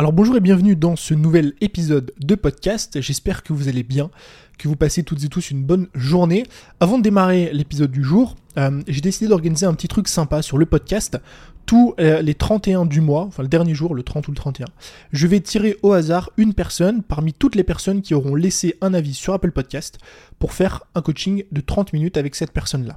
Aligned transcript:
Alors 0.00 0.14
bonjour 0.14 0.34
et 0.34 0.40
bienvenue 0.40 0.76
dans 0.76 0.96
ce 0.96 1.12
nouvel 1.12 1.52
épisode 1.60 2.14
de 2.18 2.34
podcast. 2.34 3.02
J'espère 3.02 3.42
que 3.42 3.52
vous 3.52 3.68
allez 3.68 3.82
bien, 3.82 4.08
que 4.56 4.66
vous 4.66 4.74
passez 4.74 5.02
toutes 5.02 5.22
et 5.24 5.28
tous 5.28 5.50
une 5.50 5.62
bonne 5.62 5.88
journée. 5.92 6.44
Avant 6.80 6.96
de 6.96 7.02
démarrer 7.02 7.50
l'épisode 7.52 7.90
du 7.90 8.02
jour, 8.02 8.34
euh, 8.56 8.80
j'ai 8.88 9.02
décidé 9.02 9.28
d'organiser 9.28 9.66
un 9.66 9.74
petit 9.74 9.88
truc 9.88 10.08
sympa 10.08 10.40
sur 10.40 10.56
le 10.56 10.64
podcast. 10.64 11.18
Tous 11.66 11.92
euh, 12.00 12.22
les 12.22 12.32
31 12.32 12.86
du 12.86 13.02
mois, 13.02 13.24
enfin 13.24 13.42
le 13.42 13.50
dernier 13.50 13.74
jour, 13.74 13.94
le 13.94 14.02
30 14.02 14.26
ou 14.28 14.30
le 14.30 14.36
31, 14.36 14.68
je 15.12 15.26
vais 15.26 15.40
tirer 15.40 15.76
au 15.82 15.92
hasard 15.92 16.30
une 16.38 16.54
personne 16.54 17.02
parmi 17.02 17.34
toutes 17.34 17.54
les 17.54 17.62
personnes 17.62 18.00
qui 18.00 18.14
auront 18.14 18.34
laissé 18.34 18.78
un 18.80 18.94
avis 18.94 19.12
sur 19.12 19.34
Apple 19.34 19.52
Podcast 19.52 19.98
pour 20.38 20.54
faire 20.54 20.84
un 20.94 21.02
coaching 21.02 21.44
de 21.52 21.60
30 21.60 21.92
minutes 21.92 22.16
avec 22.16 22.36
cette 22.36 22.52
personne-là. 22.52 22.96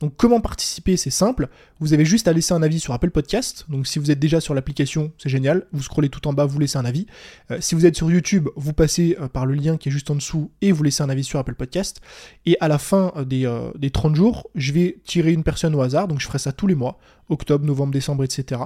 Donc 0.00 0.14
comment 0.16 0.40
participer 0.40 0.96
C'est 0.96 1.10
simple, 1.10 1.48
vous 1.80 1.92
avez 1.92 2.04
juste 2.04 2.28
à 2.28 2.32
laisser 2.32 2.54
un 2.54 2.62
avis 2.62 2.80
sur 2.80 2.92
Apple 2.94 3.10
Podcast. 3.10 3.66
Donc 3.68 3.86
si 3.86 3.98
vous 3.98 4.10
êtes 4.10 4.18
déjà 4.18 4.40
sur 4.40 4.54
l'application, 4.54 5.12
c'est 5.18 5.28
génial, 5.28 5.66
vous 5.72 5.82
scrollez 5.82 6.08
tout 6.08 6.26
en 6.28 6.32
bas, 6.32 6.46
vous 6.46 6.58
laissez 6.58 6.78
un 6.78 6.84
avis. 6.84 7.06
Euh, 7.50 7.58
si 7.60 7.74
vous 7.74 7.86
êtes 7.86 7.96
sur 7.96 8.10
YouTube, 8.10 8.48
vous 8.56 8.72
passez 8.72 9.16
euh, 9.20 9.28
par 9.28 9.46
le 9.46 9.54
lien 9.54 9.76
qui 9.76 9.88
est 9.88 9.92
juste 9.92 10.10
en 10.10 10.14
dessous 10.14 10.50
et 10.60 10.72
vous 10.72 10.82
laissez 10.82 11.02
un 11.02 11.08
avis 11.08 11.24
sur 11.24 11.38
Apple 11.38 11.54
Podcast. 11.54 12.00
Et 12.46 12.56
à 12.60 12.68
la 12.68 12.78
fin 12.78 13.12
euh, 13.16 13.24
des, 13.24 13.50
des 13.76 13.90
30 13.90 14.14
jours, 14.14 14.48
je 14.54 14.72
vais 14.72 14.98
tirer 15.04 15.32
une 15.32 15.42
personne 15.42 15.74
au 15.74 15.82
hasard, 15.82 16.08
donc 16.08 16.20
je 16.20 16.26
ferai 16.26 16.38
ça 16.38 16.52
tous 16.52 16.66
les 16.66 16.74
mois, 16.74 16.98
octobre, 17.28 17.64
novembre, 17.64 17.92
décembre, 17.92 18.24
etc. 18.24 18.62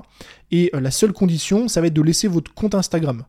Et 0.50 0.70
la 0.72 0.90
seule 0.90 1.12
condition, 1.12 1.68
ça 1.68 1.80
va 1.80 1.88
être 1.88 1.94
de 1.94 2.02
laisser 2.02 2.28
votre 2.28 2.52
compte 2.54 2.74
Instagram 2.74 3.24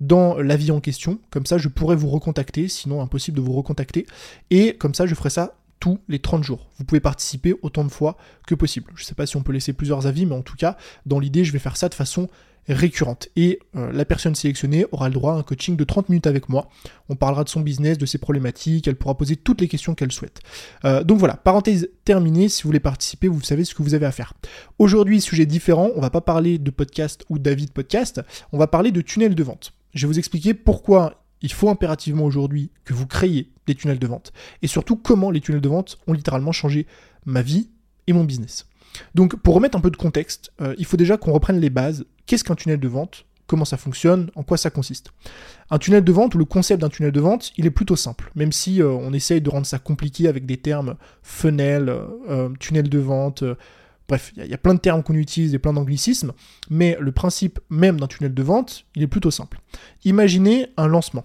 dans 0.00 0.36
l'avis 0.38 0.70
en 0.70 0.80
question, 0.80 1.18
comme 1.30 1.46
ça 1.46 1.58
je 1.58 1.68
pourrai 1.68 1.96
vous 1.96 2.08
recontacter, 2.08 2.68
sinon 2.68 3.00
impossible 3.00 3.36
de 3.36 3.42
vous 3.42 3.52
recontacter, 3.52 4.06
et 4.50 4.76
comme 4.76 4.94
ça 4.94 5.06
je 5.06 5.14
ferai 5.14 5.30
ça 5.30 5.56
tous 5.84 5.98
les 6.08 6.18
30 6.18 6.42
jours. 6.42 6.70
Vous 6.78 6.84
pouvez 6.84 7.00
participer 7.00 7.52
autant 7.60 7.84
de 7.84 7.90
fois 7.90 8.16
que 8.46 8.54
possible. 8.54 8.90
Je 8.96 9.04
sais 9.04 9.14
pas 9.14 9.26
si 9.26 9.36
on 9.36 9.42
peut 9.42 9.52
laisser 9.52 9.74
plusieurs 9.74 10.06
avis, 10.06 10.24
mais 10.24 10.34
en 10.34 10.40
tout 10.40 10.56
cas, 10.56 10.78
dans 11.04 11.18
l'idée, 11.18 11.44
je 11.44 11.52
vais 11.52 11.58
faire 11.58 11.76
ça 11.76 11.90
de 11.90 11.94
façon 11.94 12.30
récurrente. 12.68 13.28
Et 13.36 13.58
euh, 13.76 13.92
la 13.92 14.06
personne 14.06 14.34
sélectionnée 14.34 14.86
aura 14.92 15.08
le 15.08 15.12
droit 15.12 15.34
à 15.34 15.36
un 15.36 15.42
coaching 15.42 15.76
de 15.76 15.84
30 15.84 16.08
minutes 16.08 16.26
avec 16.26 16.48
moi. 16.48 16.70
On 17.10 17.16
parlera 17.16 17.44
de 17.44 17.50
son 17.50 17.60
business, 17.60 17.98
de 17.98 18.06
ses 18.06 18.16
problématiques, 18.16 18.88
elle 18.88 18.96
pourra 18.96 19.14
poser 19.14 19.36
toutes 19.36 19.60
les 19.60 19.68
questions 19.68 19.94
qu'elle 19.94 20.10
souhaite. 20.10 20.40
Euh, 20.86 21.04
donc 21.04 21.18
voilà, 21.18 21.34
parenthèse 21.34 21.90
terminée, 22.06 22.48
si 22.48 22.62
vous 22.62 22.70
voulez 22.70 22.80
participer, 22.80 23.28
vous 23.28 23.42
savez 23.42 23.66
ce 23.66 23.74
que 23.74 23.82
vous 23.82 23.92
avez 23.92 24.06
à 24.06 24.12
faire. 24.12 24.32
Aujourd'hui, 24.78 25.20
sujet 25.20 25.44
différent, 25.44 25.90
on 25.96 26.00
va 26.00 26.08
pas 26.08 26.22
parler 26.22 26.56
de 26.56 26.70
podcast 26.70 27.26
ou 27.28 27.38
d'avis 27.38 27.66
de 27.66 27.72
podcast, 27.72 28.22
on 28.52 28.58
va 28.58 28.68
parler 28.68 28.90
de 28.90 29.02
tunnel 29.02 29.34
de 29.34 29.42
vente. 29.42 29.74
Je 29.92 30.06
vais 30.06 30.14
vous 30.14 30.18
expliquer 30.18 30.54
pourquoi 30.54 31.23
il 31.44 31.52
faut 31.52 31.68
impérativement 31.68 32.24
aujourd'hui 32.24 32.70
que 32.86 32.94
vous 32.94 33.06
créiez 33.06 33.50
des 33.66 33.74
tunnels 33.74 33.98
de 33.98 34.06
vente. 34.06 34.32
Et 34.62 34.66
surtout, 34.66 34.96
comment 34.96 35.30
les 35.30 35.42
tunnels 35.42 35.60
de 35.60 35.68
vente 35.68 35.98
ont 36.06 36.14
littéralement 36.14 36.52
changé 36.52 36.86
ma 37.26 37.42
vie 37.42 37.68
et 38.06 38.14
mon 38.14 38.24
business. 38.24 38.66
Donc, 39.14 39.36
pour 39.36 39.54
remettre 39.54 39.76
un 39.76 39.80
peu 39.82 39.90
de 39.90 39.96
contexte, 39.96 40.52
euh, 40.62 40.74
il 40.78 40.86
faut 40.86 40.96
déjà 40.96 41.18
qu'on 41.18 41.32
reprenne 41.32 41.60
les 41.60 41.68
bases. 41.68 42.06
Qu'est-ce 42.24 42.44
qu'un 42.44 42.54
tunnel 42.54 42.80
de 42.80 42.88
vente? 42.88 43.26
Comment 43.46 43.66
ça 43.66 43.76
fonctionne? 43.76 44.30
En 44.36 44.42
quoi 44.42 44.56
ça 44.56 44.70
consiste? 44.70 45.12
Un 45.68 45.76
tunnel 45.76 46.02
de 46.02 46.12
vente 46.12 46.34
ou 46.34 46.38
le 46.38 46.46
concept 46.46 46.80
d'un 46.80 46.88
tunnel 46.88 47.12
de 47.12 47.20
vente, 47.20 47.52
il 47.58 47.66
est 47.66 47.70
plutôt 47.70 47.96
simple. 47.96 48.32
Même 48.34 48.52
si 48.52 48.80
euh, 48.80 48.88
on 48.88 49.12
essaye 49.12 49.42
de 49.42 49.50
rendre 49.50 49.66
ça 49.66 49.78
compliqué 49.78 50.28
avec 50.28 50.46
des 50.46 50.56
termes 50.56 50.96
funnel, 51.22 51.94
euh, 52.26 52.48
tunnel 52.58 52.88
de 52.88 52.98
vente, 52.98 53.44
Bref, 54.06 54.32
il 54.36 54.44
y, 54.44 54.52
a 54.52 54.58
plein 54.58 54.74
de 54.74 54.80
termes 54.80 55.02
qu'on 55.02 55.14
utilise 55.14 55.54
et 55.54 55.58
plein 55.58 55.72
d'anglicismes, 55.72 56.32
mais 56.68 56.96
le 57.00 57.10
principe 57.10 57.58
même 57.70 57.98
d'un 57.98 58.06
tunnel 58.06 58.34
de 58.34 58.42
vente, 58.42 58.84
il 58.94 59.02
est 59.02 59.06
plutôt 59.06 59.30
simple. 59.30 59.60
Imaginez 60.04 60.66
un 60.76 60.86
lancement. 60.88 61.24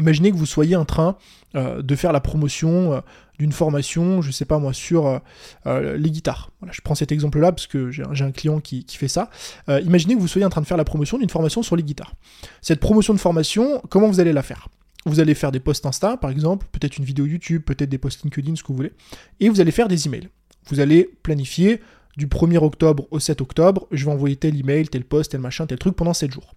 Imaginez 0.00 0.30
que 0.30 0.36
vous 0.36 0.46
soyez 0.46 0.76
en 0.76 0.86
train 0.86 1.18
euh, 1.54 1.82
de 1.82 1.94
faire 1.94 2.12
la 2.12 2.20
promotion 2.20 2.94
euh, 2.94 3.00
d'une 3.38 3.52
formation, 3.52 4.22
je 4.22 4.28
ne 4.28 4.32
sais 4.32 4.46
pas 4.46 4.58
moi, 4.58 4.72
sur 4.72 5.20
euh, 5.66 5.96
les 5.98 6.10
guitares. 6.10 6.50
Je 6.70 6.80
prends 6.80 6.94
cet 6.94 7.12
exemple-là 7.12 7.52
parce 7.52 7.66
que 7.66 7.90
j'ai 7.90 8.02
un 8.02 8.32
client 8.32 8.60
qui, 8.60 8.84
qui 8.84 8.96
fait 8.96 9.08
ça. 9.08 9.28
imaginez 9.68 10.14
que 10.14 10.20
vous 10.20 10.28
soyez 10.28 10.46
en 10.46 10.48
train 10.48 10.62
de 10.62 10.66
faire 10.66 10.78
la 10.78 10.84
promotion 10.84 11.18
d'une 11.18 11.28
formation 11.28 11.62
sur 11.62 11.76
les 11.76 11.82
guitares. 11.82 12.14
Cette 12.62 12.80
promotion 12.80 13.12
de 13.12 13.18
formation, 13.18 13.82
comment 13.90 14.08
vous 14.08 14.20
allez 14.20 14.32
la 14.32 14.42
faire? 14.42 14.68
Vous 15.04 15.20
allez 15.20 15.34
faire 15.34 15.52
des 15.52 15.60
posts 15.60 15.84
Insta, 15.84 16.16
par 16.16 16.30
exemple, 16.30 16.66
peut-être 16.72 16.96
une 16.96 17.04
vidéo 17.04 17.26
YouTube, 17.26 17.62
peut-être 17.62 17.90
des 17.90 17.98
posts 17.98 18.22
LinkedIn, 18.22 18.56
ce 18.56 18.62
que 18.62 18.68
vous 18.68 18.76
voulez, 18.76 18.92
et 19.38 19.50
vous 19.50 19.60
allez 19.60 19.70
faire 19.70 19.88
des 19.88 20.06
emails. 20.06 20.28
Vous 20.68 20.80
allez 20.80 21.10
planifier 21.22 21.80
du 22.16 22.26
1er 22.26 22.58
octobre 22.58 23.06
au 23.10 23.18
7 23.18 23.40
octobre, 23.42 23.86
je 23.90 24.06
vais 24.06 24.10
envoyer 24.10 24.36
tel 24.36 24.58
email, 24.58 24.88
tel 24.88 25.04
post, 25.04 25.32
tel 25.32 25.40
machin, 25.40 25.66
tel 25.66 25.78
truc 25.78 25.94
pendant 25.94 26.14
7 26.14 26.32
jours. 26.32 26.54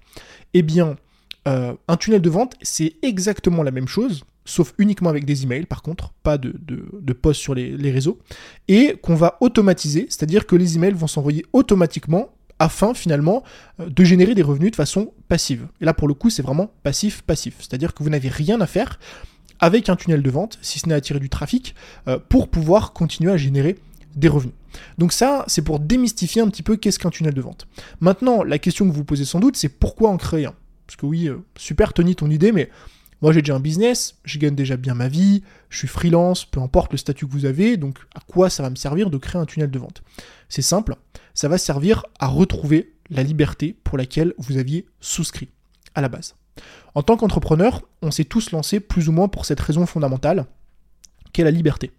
Eh 0.54 0.62
bien, 0.62 0.96
euh, 1.48 1.74
un 1.88 1.98
tunnel 1.98 2.22
de 2.22 2.30
vente, 2.30 2.56
c'est 2.62 2.96
exactement 3.02 3.64
la 3.64 3.72
même 3.72 3.88
chose, 3.88 4.24
sauf 4.46 4.74
uniquement 4.78 5.10
avec 5.10 5.26
des 5.26 5.44
emails 5.44 5.66
par 5.66 5.82
contre, 5.82 6.14
pas 6.24 6.38
de, 6.38 6.56
de, 6.60 7.14
posts 7.14 7.42
sur 7.42 7.54
les, 7.54 7.92
réseaux, 7.92 8.20
et 8.68 8.96
qu'on 9.02 9.16
va 9.16 9.38
automatiser, 9.42 10.08
c'est-à-dire 10.10 10.46
que 10.46 10.56
les 10.56 10.76
emails 10.76 10.94
vont 10.94 11.08
s'envoyer 11.08 11.46
automatiquement 11.54 12.30
afin 12.60 12.94
finalement 12.94 13.44
euh, 13.80 13.90
de 13.90 14.04
générer 14.04 14.36
des 14.36 14.42
revenus 14.42 14.72
de 14.72 14.76
façon 14.76 15.14
passive. 15.28 15.68
Et 15.82 15.86
là 15.86 15.94
pour 15.94 16.08
le 16.08 16.14
coup 16.14 16.30
c'est 16.30 16.44
vraiment 16.44 16.72
passif-passif, 16.84 17.56
c'est-à-dire 17.60 17.94
que 17.94 18.04
vous 18.04 18.10
n'avez 18.10 18.30
rien 18.30 18.62
à 18.62 18.68
faire 18.68 19.00
avec 19.60 19.90
un 19.90 19.96
tunnel 19.96 20.22
de 20.22 20.30
vente, 20.30 20.60
si 20.62 20.80
ce 20.80 20.90
n'est 20.90 20.96
attirer 20.96 21.20
du 21.20 21.30
trafic, 21.30 21.76
euh, 22.08 22.20
pour 22.30 22.50
pouvoir 22.50 22.94
continuer 22.94 23.32
à 23.32 23.38
générer 23.38 23.78
des 24.16 24.28
revenus. 24.28 24.54
Donc 24.98 25.14
ça, 25.14 25.46
c'est 25.48 25.62
pour 25.62 25.80
démystifier 25.80 26.42
un 26.42 26.50
petit 26.50 26.64
peu 26.64 26.76
qu'est-ce 26.76 27.00
qu'un 27.00 27.10
tunnel 27.10 27.34
de 27.34 27.42
vente. 27.42 27.68
Maintenant, 28.00 28.44
la 28.44 28.60
question 28.60 28.86
que 28.86 28.92
vous 28.92 28.98
vous 28.98 29.06
posez 29.06 29.26
sans 29.26 29.40
doute, 29.40 29.56
c'est 29.56 29.70
pourquoi 29.70 30.10
en 30.10 30.18
créer 30.18 30.46
un? 30.46 30.56
Parce 30.86 30.96
que 30.96 31.06
oui, 31.06 31.28
euh, 31.28 31.38
super 31.58 31.94
Tony 31.94 32.16
ton 32.16 32.30
idée, 32.30 32.52
mais 32.52 32.70
moi 33.22 33.32
j'ai 33.34 33.42
déjà 33.42 33.56
un 33.56 33.60
business, 33.60 34.18
je 34.24 34.40
gagne 34.40 34.56
déjà 34.56 34.78
bien 34.78 34.94
ma 34.94 35.08
vie, 35.08 35.44
je 35.70 35.78
suis 35.78 35.88
freelance, 35.88 36.46
peu 36.46 36.60
importe 36.60 36.92
le 36.92 36.98
statut 36.98 37.26
que 37.26 37.32
vous 37.32 37.46
avez, 37.46 37.78
donc 37.78 38.00
à 38.16 38.20
quoi 38.22 38.50
ça 38.50 38.64
va 38.64 38.70
me 38.70 38.76
servir 38.76 39.10
de 39.10 39.18
créer 39.18 39.42
un 39.42 39.46
tunnel 39.46 39.72
de 39.72 39.80
vente? 39.80 40.04
C'est 40.50 40.62
simple, 40.62 40.96
ça 41.34 41.48
va 41.48 41.58
servir 41.58 42.06
à 42.20 42.28
retrouver 42.28 42.94
la 43.10 43.24
liberté 43.24 43.76
pour 43.84 43.98
laquelle 43.98 44.34
vous 44.38 44.58
aviez 44.58 44.86
souscrit 45.00 45.50
à 45.96 46.02
la 46.02 46.10
base. 46.10 46.36
En 46.96 47.02
tant 47.02 47.18
qu'entrepreneur, 47.18 47.82
on 48.02 48.12
s'est 48.12 48.26
tous 48.26 48.52
lancés 48.52 48.80
plus 48.80 49.10
ou 49.10 49.12
moins 49.12 49.28
pour 49.28 49.46
cette 49.46 49.60
raison 49.60 49.86
fondamentale, 49.86 50.46
qu'est 51.32 51.44
la 51.44 51.52
liberté. 51.52 51.92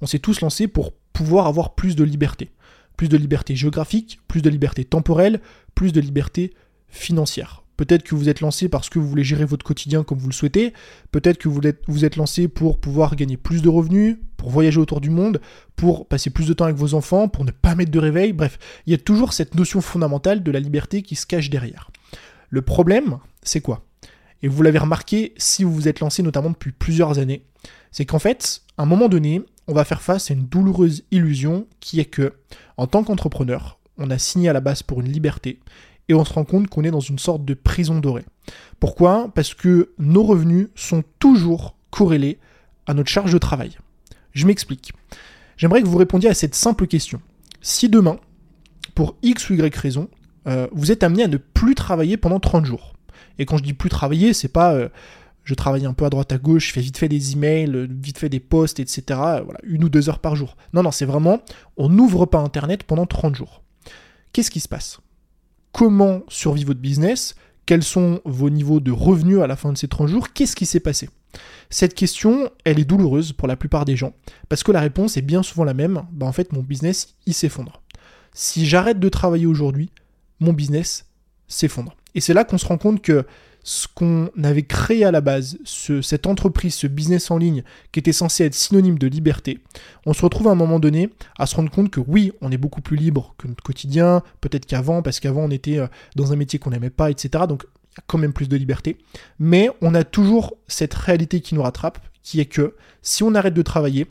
On 0.00 0.06
s'est 0.06 0.18
tous 0.18 0.40
lancés 0.40 0.68
pour 0.68 0.92
pouvoir 1.12 1.46
avoir 1.46 1.74
plus 1.74 1.96
de 1.96 2.04
liberté. 2.04 2.50
Plus 2.96 3.08
de 3.08 3.16
liberté 3.16 3.56
géographique, 3.56 4.20
plus 4.28 4.42
de 4.42 4.50
liberté 4.50 4.84
temporelle, 4.84 5.40
plus 5.74 5.92
de 5.92 6.00
liberté 6.00 6.52
financière. 6.88 7.62
Peut-être 7.78 8.02
que 8.02 8.16
vous 8.16 8.28
êtes 8.28 8.40
lancé 8.40 8.68
parce 8.68 8.90
que 8.90 8.98
vous 8.98 9.08
voulez 9.08 9.22
gérer 9.22 9.44
votre 9.44 9.64
quotidien 9.64 10.02
comme 10.02 10.18
vous 10.18 10.26
le 10.26 10.34
souhaitez. 10.34 10.74
Peut-être 11.12 11.38
que 11.38 11.48
vous 11.48 11.60
êtes, 11.64 11.80
vous 11.86 12.04
êtes 12.04 12.16
lancé 12.16 12.48
pour 12.48 12.78
pouvoir 12.78 13.14
gagner 13.14 13.36
plus 13.36 13.62
de 13.62 13.68
revenus, 13.68 14.18
pour 14.36 14.50
voyager 14.50 14.80
autour 14.80 15.00
du 15.00 15.10
monde, 15.10 15.40
pour 15.76 16.08
passer 16.08 16.30
plus 16.30 16.48
de 16.48 16.52
temps 16.52 16.64
avec 16.64 16.76
vos 16.76 16.94
enfants, 16.94 17.28
pour 17.28 17.44
ne 17.44 17.52
pas 17.52 17.76
mettre 17.76 17.92
de 17.92 17.98
réveil. 18.00 18.32
Bref, 18.32 18.58
il 18.86 18.90
y 18.90 18.94
a 18.94 18.98
toujours 18.98 19.32
cette 19.32 19.54
notion 19.54 19.80
fondamentale 19.80 20.42
de 20.42 20.50
la 20.50 20.58
liberté 20.58 21.02
qui 21.02 21.14
se 21.14 21.24
cache 21.24 21.50
derrière. 21.50 21.92
Le 22.50 22.62
problème, 22.62 23.18
c'est 23.44 23.60
quoi? 23.60 23.84
Et 24.42 24.48
vous 24.48 24.62
l'avez 24.64 24.78
remarqué 24.78 25.32
si 25.36 25.62
vous 25.62 25.72
vous 25.72 25.86
êtes 25.86 26.00
lancé 26.00 26.24
notamment 26.24 26.50
depuis 26.50 26.72
plusieurs 26.72 27.20
années, 27.20 27.44
c'est 27.92 28.06
qu'en 28.06 28.18
fait, 28.18 28.62
à 28.76 28.82
un 28.82 28.86
moment 28.86 29.08
donné, 29.08 29.42
on 29.68 29.72
va 29.72 29.84
faire 29.84 30.02
face 30.02 30.32
à 30.32 30.34
une 30.34 30.46
douloureuse 30.46 31.04
illusion 31.12 31.68
qui 31.78 32.00
est 32.00 32.06
que, 32.06 32.32
en 32.76 32.88
tant 32.88 33.04
qu'entrepreneur, 33.04 33.78
on 33.98 34.10
a 34.10 34.18
signé 34.18 34.48
à 34.48 34.52
la 34.52 34.60
base 34.60 34.82
pour 34.82 35.00
une 35.00 35.12
liberté 35.12 35.60
et 36.08 36.14
on 36.14 36.24
se 36.24 36.32
rend 36.32 36.44
compte 36.44 36.68
qu'on 36.68 36.84
est 36.84 36.90
dans 36.90 37.00
une 37.00 37.18
sorte 37.18 37.44
de 37.44 37.54
prison 37.54 37.98
dorée. 37.98 38.24
Pourquoi? 38.80 39.30
Parce 39.34 39.54
que 39.54 39.92
nos 39.98 40.22
revenus 40.22 40.68
sont 40.74 41.02
toujours 41.18 41.76
corrélés 41.90 42.38
à 42.86 42.94
notre 42.94 43.10
charge 43.10 43.32
de 43.32 43.38
travail. 43.38 43.76
Je 44.32 44.46
m'explique. 44.46 44.92
J'aimerais 45.56 45.82
que 45.82 45.88
vous 45.88 45.98
répondiez 45.98 46.30
à 46.30 46.34
cette 46.34 46.54
simple 46.54 46.86
question. 46.86 47.20
Si 47.60 47.88
demain, 47.88 48.18
pour 48.94 49.16
X 49.22 49.50
ou 49.50 49.54
Y 49.54 49.76
raison, 49.76 50.08
euh, 50.46 50.68
vous 50.72 50.92
êtes 50.92 51.02
amené 51.02 51.24
à 51.24 51.28
ne 51.28 51.36
plus 51.36 51.74
travailler 51.74 52.16
pendant 52.16 52.40
30 52.40 52.64
jours, 52.64 52.94
et 53.38 53.46
quand 53.46 53.56
je 53.56 53.62
dis 53.62 53.72
plus 53.72 53.90
travailler, 53.90 54.32
c'est 54.32 54.48
pas 54.48 54.72
euh, 54.72 54.88
je 55.44 55.54
travaille 55.54 55.86
un 55.86 55.92
peu 55.92 56.04
à 56.04 56.10
droite 56.10 56.32
à 56.32 56.38
gauche, 56.38 56.68
je 56.68 56.72
fais 56.72 56.80
vite 56.80 56.98
fait 56.98 57.08
des 57.08 57.32
emails, 57.32 57.88
vite 57.90 58.18
fait 58.18 58.28
des 58.28 58.40
posts, 58.40 58.80
etc. 58.80 59.02
Voilà, 59.08 59.58
une 59.62 59.84
ou 59.84 59.88
deux 59.88 60.08
heures 60.08 60.18
par 60.18 60.36
jour. 60.36 60.56
Non, 60.72 60.82
non, 60.82 60.90
c'est 60.90 61.06
vraiment 61.06 61.40
on 61.76 61.88
n'ouvre 61.88 62.26
pas 62.26 62.38
Internet 62.38 62.82
pendant 62.82 63.06
30 63.06 63.34
jours. 63.34 63.62
Qu'est-ce 64.32 64.50
qui 64.50 64.60
se 64.60 64.68
passe? 64.68 65.00
Comment 65.72 66.22
survit 66.28 66.64
votre 66.64 66.80
business, 66.80 67.34
quels 67.66 67.82
sont 67.82 68.20
vos 68.24 68.50
niveaux 68.50 68.80
de 68.80 68.92
revenus 68.92 69.40
à 69.40 69.46
la 69.46 69.56
fin 69.56 69.72
de 69.72 69.78
ces 69.78 69.88
30 69.88 70.08
jours, 70.08 70.32
qu'est-ce 70.32 70.56
qui 70.56 70.66
s'est 70.66 70.80
passé? 70.80 71.10
Cette 71.70 71.94
question, 71.94 72.50
elle 72.64 72.78
est 72.78 72.84
douloureuse 72.84 73.32
pour 73.32 73.48
la 73.48 73.56
plupart 73.56 73.84
des 73.84 73.96
gens, 73.96 74.14
parce 74.48 74.62
que 74.62 74.72
la 74.72 74.80
réponse 74.80 75.16
est 75.16 75.22
bien 75.22 75.42
souvent 75.42 75.64
la 75.64 75.74
même, 75.74 76.02
bah 76.12 76.26
en 76.26 76.32
fait 76.32 76.52
mon 76.52 76.62
business, 76.62 77.14
il 77.26 77.34
s'effondre. 77.34 77.82
Si 78.32 78.66
j'arrête 78.66 79.00
de 79.00 79.08
travailler 79.08 79.46
aujourd'hui, 79.46 79.90
mon 80.40 80.52
business 80.52 81.06
s'effondre. 81.46 81.96
Et 82.14 82.20
c'est 82.20 82.34
là 82.34 82.44
qu'on 82.44 82.58
se 82.58 82.66
rend 82.66 82.78
compte 82.78 83.02
que 83.02 83.26
ce 83.68 83.86
qu'on 83.86 84.30
avait 84.42 84.62
créé 84.62 85.04
à 85.04 85.10
la 85.10 85.20
base, 85.20 85.58
cette 86.00 86.26
entreprise, 86.26 86.74
ce 86.74 86.86
business 86.86 87.30
en 87.30 87.36
ligne 87.36 87.64
qui 87.92 87.98
était 88.00 88.14
censé 88.14 88.46
être 88.46 88.54
synonyme 88.54 88.98
de 88.98 89.06
liberté, 89.06 89.58
on 90.06 90.14
se 90.14 90.22
retrouve 90.22 90.48
à 90.48 90.52
un 90.52 90.54
moment 90.54 90.80
donné 90.80 91.10
à 91.38 91.44
se 91.44 91.54
rendre 91.54 91.70
compte 91.70 91.90
que 91.90 92.00
oui, 92.00 92.32
on 92.40 92.50
est 92.50 92.56
beaucoup 92.56 92.80
plus 92.80 92.96
libre 92.96 93.34
que 93.36 93.46
notre 93.46 93.62
quotidien, 93.62 94.22
peut-être 94.40 94.64
qu'avant, 94.64 95.02
parce 95.02 95.20
qu'avant 95.20 95.42
on 95.42 95.50
était 95.50 95.76
euh, 95.76 95.86
dans 96.16 96.32
un 96.32 96.36
métier 96.36 96.58
qu'on 96.58 96.70
n'aimait 96.70 96.88
pas, 96.88 97.10
etc. 97.10 97.44
Donc 97.46 97.66
il 97.90 97.96
y 97.96 98.00
a 98.00 98.04
quand 98.06 98.16
même 98.16 98.32
plus 98.32 98.48
de 98.48 98.56
liberté. 98.56 98.96
Mais 99.38 99.68
on 99.82 99.94
a 99.94 100.02
toujours 100.02 100.56
cette 100.66 100.94
réalité 100.94 101.42
qui 101.42 101.54
nous 101.54 101.62
rattrape, 101.62 101.98
qui 102.22 102.40
est 102.40 102.46
que 102.46 102.74
si 103.02 103.22
on 103.22 103.34
arrête 103.34 103.52
de 103.52 103.62
travailler, 103.62 104.06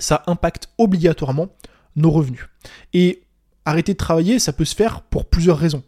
ça 0.00 0.24
impacte 0.26 0.70
obligatoirement 0.78 1.54
nos 1.94 2.10
revenus. 2.10 2.48
Et 2.94 3.22
arrêter 3.64 3.92
de 3.92 3.98
travailler, 3.98 4.40
ça 4.40 4.52
peut 4.52 4.64
se 4.64 4.74
faire 4.74 5.02
pour 5.02 5.26
plusieurs 5.26 5.58
raisons. 5.58 5.84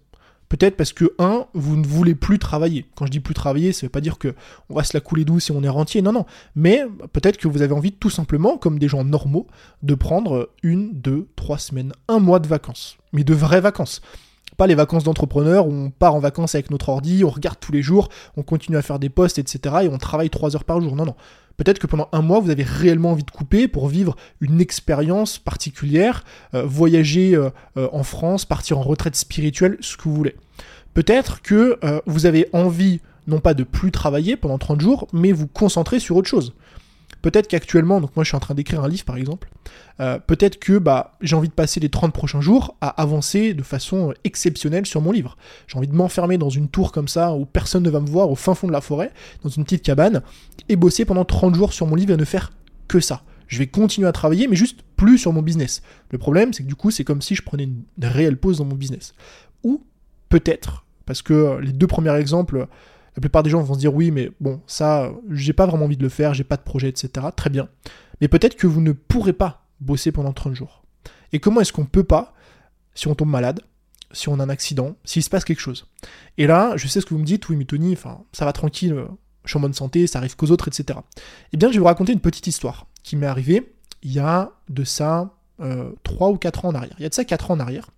Peut-être 0.55 0.77
parce 0.77 0.93
que, 0.93 1.13
un, 1.19 1.47
vous 1.53 1.75
ne 1.77 1.85
voulez 1.85 2.15
plus 2.15 2.39
travailler. 2.39 2.87
Quand 2.95 3.07
je 3.07 3.11
dis 3.11 3.19
plus 3.19 3.35
travailler, 3.35 3.73
ça 3.73 3.87
veut 3.87 3.91
pas 3.91 4.01
dire 4.01 4.19
que 4.19 4.37
on 4.71 4.77
va 4.77 4.85
se 4.85 4.97
la 4.97 5.01
couler 5.01 5.25
douce 5.25 5.51
et 5.51 5.53
on 5.53 5.65
est 5.65 5.69
rentier, 5.69 6.01
non, 6.01 6.13
non. 6.13 6.27
Mais 6.55 6.85
peut-être 7.13 7.39
que 7.39 7.49
vous 7.49 7.61
avez 7.61 7.75
envie 7.75 7.91
tout 7.91 8.09
simplement, 8.09 8.57
comme 8.57 8.79
des 8.79 8.87
gens 8.87 9.03
normaux, 9.03 9.49
de 9.83 9.97
prendre 9.97 10.51
une, 10.63 10.93
deux, 10.93 11.27
trois 11.35 11.59
semaines, 11.59 11.93
un 12.07 12.21
mois 12.21 12.39
de 12.39 12.47
vacances. 12.47 12.99
Mais 13.13 13.25
de 13.25 13.35
vraies 13.35 13.61
vacances. 13.61 14.01
Pas 14.57 14.69
les 14.69 14.77
vacances 14.77 15.03
d'entrepreneur 15.03 15.67
où 15.67 15.73
on 15.73 15.91
part 15.91 16.15
en 16.15 16.21
vacances 16.21 16.55
avec 16.55 16.71
notre 16.71 16.89
ordi, 16.89 17.25
on 17.25 17.31
regarde 17.31 17.59
tous 17.59 17.73
les 17.73 17.83
jours, 17.83 18.09
on 18.37 18.45
continue 18.45 18.77
à 18.77 18.83
faire 18.83 19.01
des 19.01 19.09
posts, 19.09 19.41
etc. 19.41 19.75
et 19.83 19.89
on 19.89 19.99
travaille 19.99 20.31
trois 20.31 20.55
heures 20.55 20.63
par 20.63 20.81
jour. 20.81 20.95
Non, 20.95 21.05
non. 21.05 21.17
Peut-être 21.57 21.79
que 21.79 21.87
pendant 21.87 22.09
un 22.13 22.23
mois, 22.23 22.41
vous 22.41 22.51
avez 22.51 22.65
réellement 22.65 23.13
envie 23.13 23.23
de 23.23 23.31
couper 23.31 23.69
pour 23.69 23.89
vivre 23.89 24.17
une 24.41 24.61
expérience 24.61 25.39
particulière, 25.39 26.25
euh, 26.55 26.65
voyager 26.65 27.35
euh, 27.35 27.51
euh, 27.77 27.89
en 27.93 28.03
France, 28.03 28.45
partir 28.45 28.79
en 28.79 28.83
retraite 28.83 29.17
spirituelle, 29.17 29.77
ce 29.81 29.97
que 29.97 30.05
vous 30.05 30.15
voulez. 30.15 30.35
Peut-être 30.95 31.43
que 31.43 31.77
vous 32.07 32.25
avez 32.25 32.49
envie, 32.53 33.01
non 33.27 33.41
pas 33.41 33.53
de 33.53 33.65
plus 33.65 33.91
travailler 33.91 34.37
pendant 34.37 34.59
30 34.59 34.81
jours, 34.81 35.09
mais 35.13 35.33
vous 35.33 35.49
concentrer 35.49 35.99
sur 35.99 36.17
autre 36.17 36.29
chose. 36.29 36.55
Peut-être 37.25 37.49
qu'actuellement, 37.49 38.03
donc 38.03 38.15
moi 38.17 38.23
je 38.23 38.29
suis 38.29 38.37
en 38.37 38.41
train 38.41 38.53
d'écrire 38.55 38.85
un 38.85 38.89
livre 38.89 39.07
par 39.07 39.17
exemple, 39.17 39.49
euh, 39.99 40.19
peut-être 40.19 40.59
que 40.59 40.77
bah, 40.77 41.13
j'ai 41.23 41.35
envie 41.35 41.49
de 41.49 41.55
passer 41.55 41.81
les 41.81 41.89
30 41.89 42.13
prochains 42.13 42.43
jours 42.43 42.77
à 42.83 42.89
avancer 43.01 43.55
de 43.55 43.63
façon 43.63 44.13
exceptionnelle 44.25 44.85
sur 44.85 45.01
mon 45.01 45.11
livre. 45.11 45.39
J'ai 45.67 45.79
envie 45.79 45.89
de 45.89 45.95
m'enfermer 45.95 46.37
dans 46.37 46.51
une 46.51 46.69
tour 46.69 46.93
comme 46.93 47.09
ça 47.09 47.33
où 47.33 47.47
personne 47.47 47.83
ne 47.83 47.89
va 47.89 48.01
me 48.01 48.07
voir 48.07 48.29
au 48.31 48.35
fin 48.35 48.55
fond 48.55 48.67
de 48.67 48.73
la 48.73 48.83
forêt, 48.83 49.11
dans 49.43 49.49
une 49.49 49.65
petite 49.65 49.83
cabane, 49.83 50.21
et 50.69 50.77
bosser 50.77 51.07
pendant 51.07 51.25
30 51.25 51.55
jours 51.55 51.73
sur 51.73 51.87
mon 51.87 51.95
livre 51.95 52.13
et 52.13 52.19
ne 52.19 52.27
faire 52.27 52.53
que 52.89 53.01
ça. 53.01 53.23
Je 53.47 53.59
vais 53.59 53.69
continuer 53.69 54.07
à 54.07 54.13
travailler, 54.13 54.47
mais 54.47 54.57
juste 54.57 54.81
plus 54.95 55.17
sur 55.17 55.33
mon 55.33 55.41
business. 55.41 55.81
Le 56.11 56.19
problème, 56.19 56.53
c'est 56.53 56.63
que 56.63 56.69
du 56.69 56.75
coup, 56.75 56.91
c'est 56.91 57.05
comme 57.05 57.23
si 57.23 57.35
je 57.35 57.41
prenais 57.41 57.65
une 57.65 57.85
réelle 58.03 58.37
pause 58.37 58.59
dans 58.59 58.67
mon 58.67 58.77
business. 58.77 59.15
Ou 59.63 59.83
peut-être, 60.29 60.85
parce 61.07 61.23
que 61.23 61.59
les 61.63 61.73
deux 61.73 61.87
premiers 61.87 62.17
exemples, 62.17 62.67
la 63.17 63.21
plupart 63.21 63.43
des 63.43 63.51
gens 63.51 63.63
vont 63.63 63.75
se 63.75 63.79
dire 63.79 63.95
oui, 63.95 64.11
mais 64.11 64.31
bon, 64.41 64.61
ça, 64.67 65.13
j'ai 65.31 65.53
pas 65.53 65.67
vraiment 65.67 65.85
envie 65.85 65.97
de 65.97 66.03
le 66.03 66.09
faire, 66.09 66.35
j'ai 66.35 66.45
pas 66.45 66.57
de 66.57 66.63
projet, 66.63 66.89
etc. 66.89 67.27
Très 67.37 67.51
bien. 67.51 67.69
Mais 68.21 68.29
peut-être 68.29 68.57
que 68.57 68.67
vous 68.67 68.81
ne 68.81 68.93
pourrez 68.93 69.33
pas 69.33 69.67
bosser 69.81 70.13
pendant 70.13 70.33
30 70.33 70.55
jours. 70.55 70.85
Et 71.33 71.41
comment 71.41 71.61
est-ce 71.61 71.73
qu'on 71.73 71.87
peut 71.87 72.05
pas 72.05 72.35
si 72.95 73.09
on 73.09 73.15
tombe 73.15 73.29
malade, 73.29 73.61
si 74.13 74.29
on 74.29 74.39
a 74.39 74.45
un 74.45 74.49
accident, 74.49 74.97
s'il 75.05 75.23
se 75.23 75.31
passe 75.31 75.45
quelque 75.45 75.61
chose? 75.61 75.87
Et 76.39 76.47
là, 76.47 76.77
je 76.77 76.87
sais 76.89 77.01
ce 77.01 77.07
que 77.07 77.15
vous 77.15 77.21
me 77.21 77.27
dites, 77.27 77.49
oui, 77.49 77.57
mais 77.57 77.65
Tony, 77.65 77.97
ça 78.33 78.45
va 78.45 78.53
tranquille, 78.53 78.97
je 79.45 79.51
suis 79.51 79.59
en 79.59 79.61
bonne 79.61 79.75
santé, 79.75 80.07
ça 80.07 80.19
arrive 80.19 80.37
qu'aux 80.37 80.51
autres, 80.51 80.69
etc. 80.69 80.99
Eh 81.53 81.57
bien, 81.57 81.69
je 81.69 81.75
vais 81.75 81.81
vous 81.81 81.87
raconter 81.87 82.13
une 82.13 82.21
petite 82.21 82.47
histoire 82.47 82.87
qui 83.03 83.17
m'est 83.17 83.27
arrivée 83.27 83.75
il 84.05 84.13
y 84.13 84.21
a 84.21 84.53
de 84.69 84.85
ça 84.85 85.35
euh, 85.61 85.91
3 86.05 86.31
ou 86.31 86.37
4 86.37 86.67
ans 86.67 86.69
en 86.69 86.75
arrière. 86.75 86.95
Il 86.99 87.03
y 87.03 87.07
a 87.07 87.09
de 87.09 87.15
ça 87.15 87.25
4 87.25 87.51
ans 87.51 87.55
en 87.55 87.61
arrière. 87.61 87.91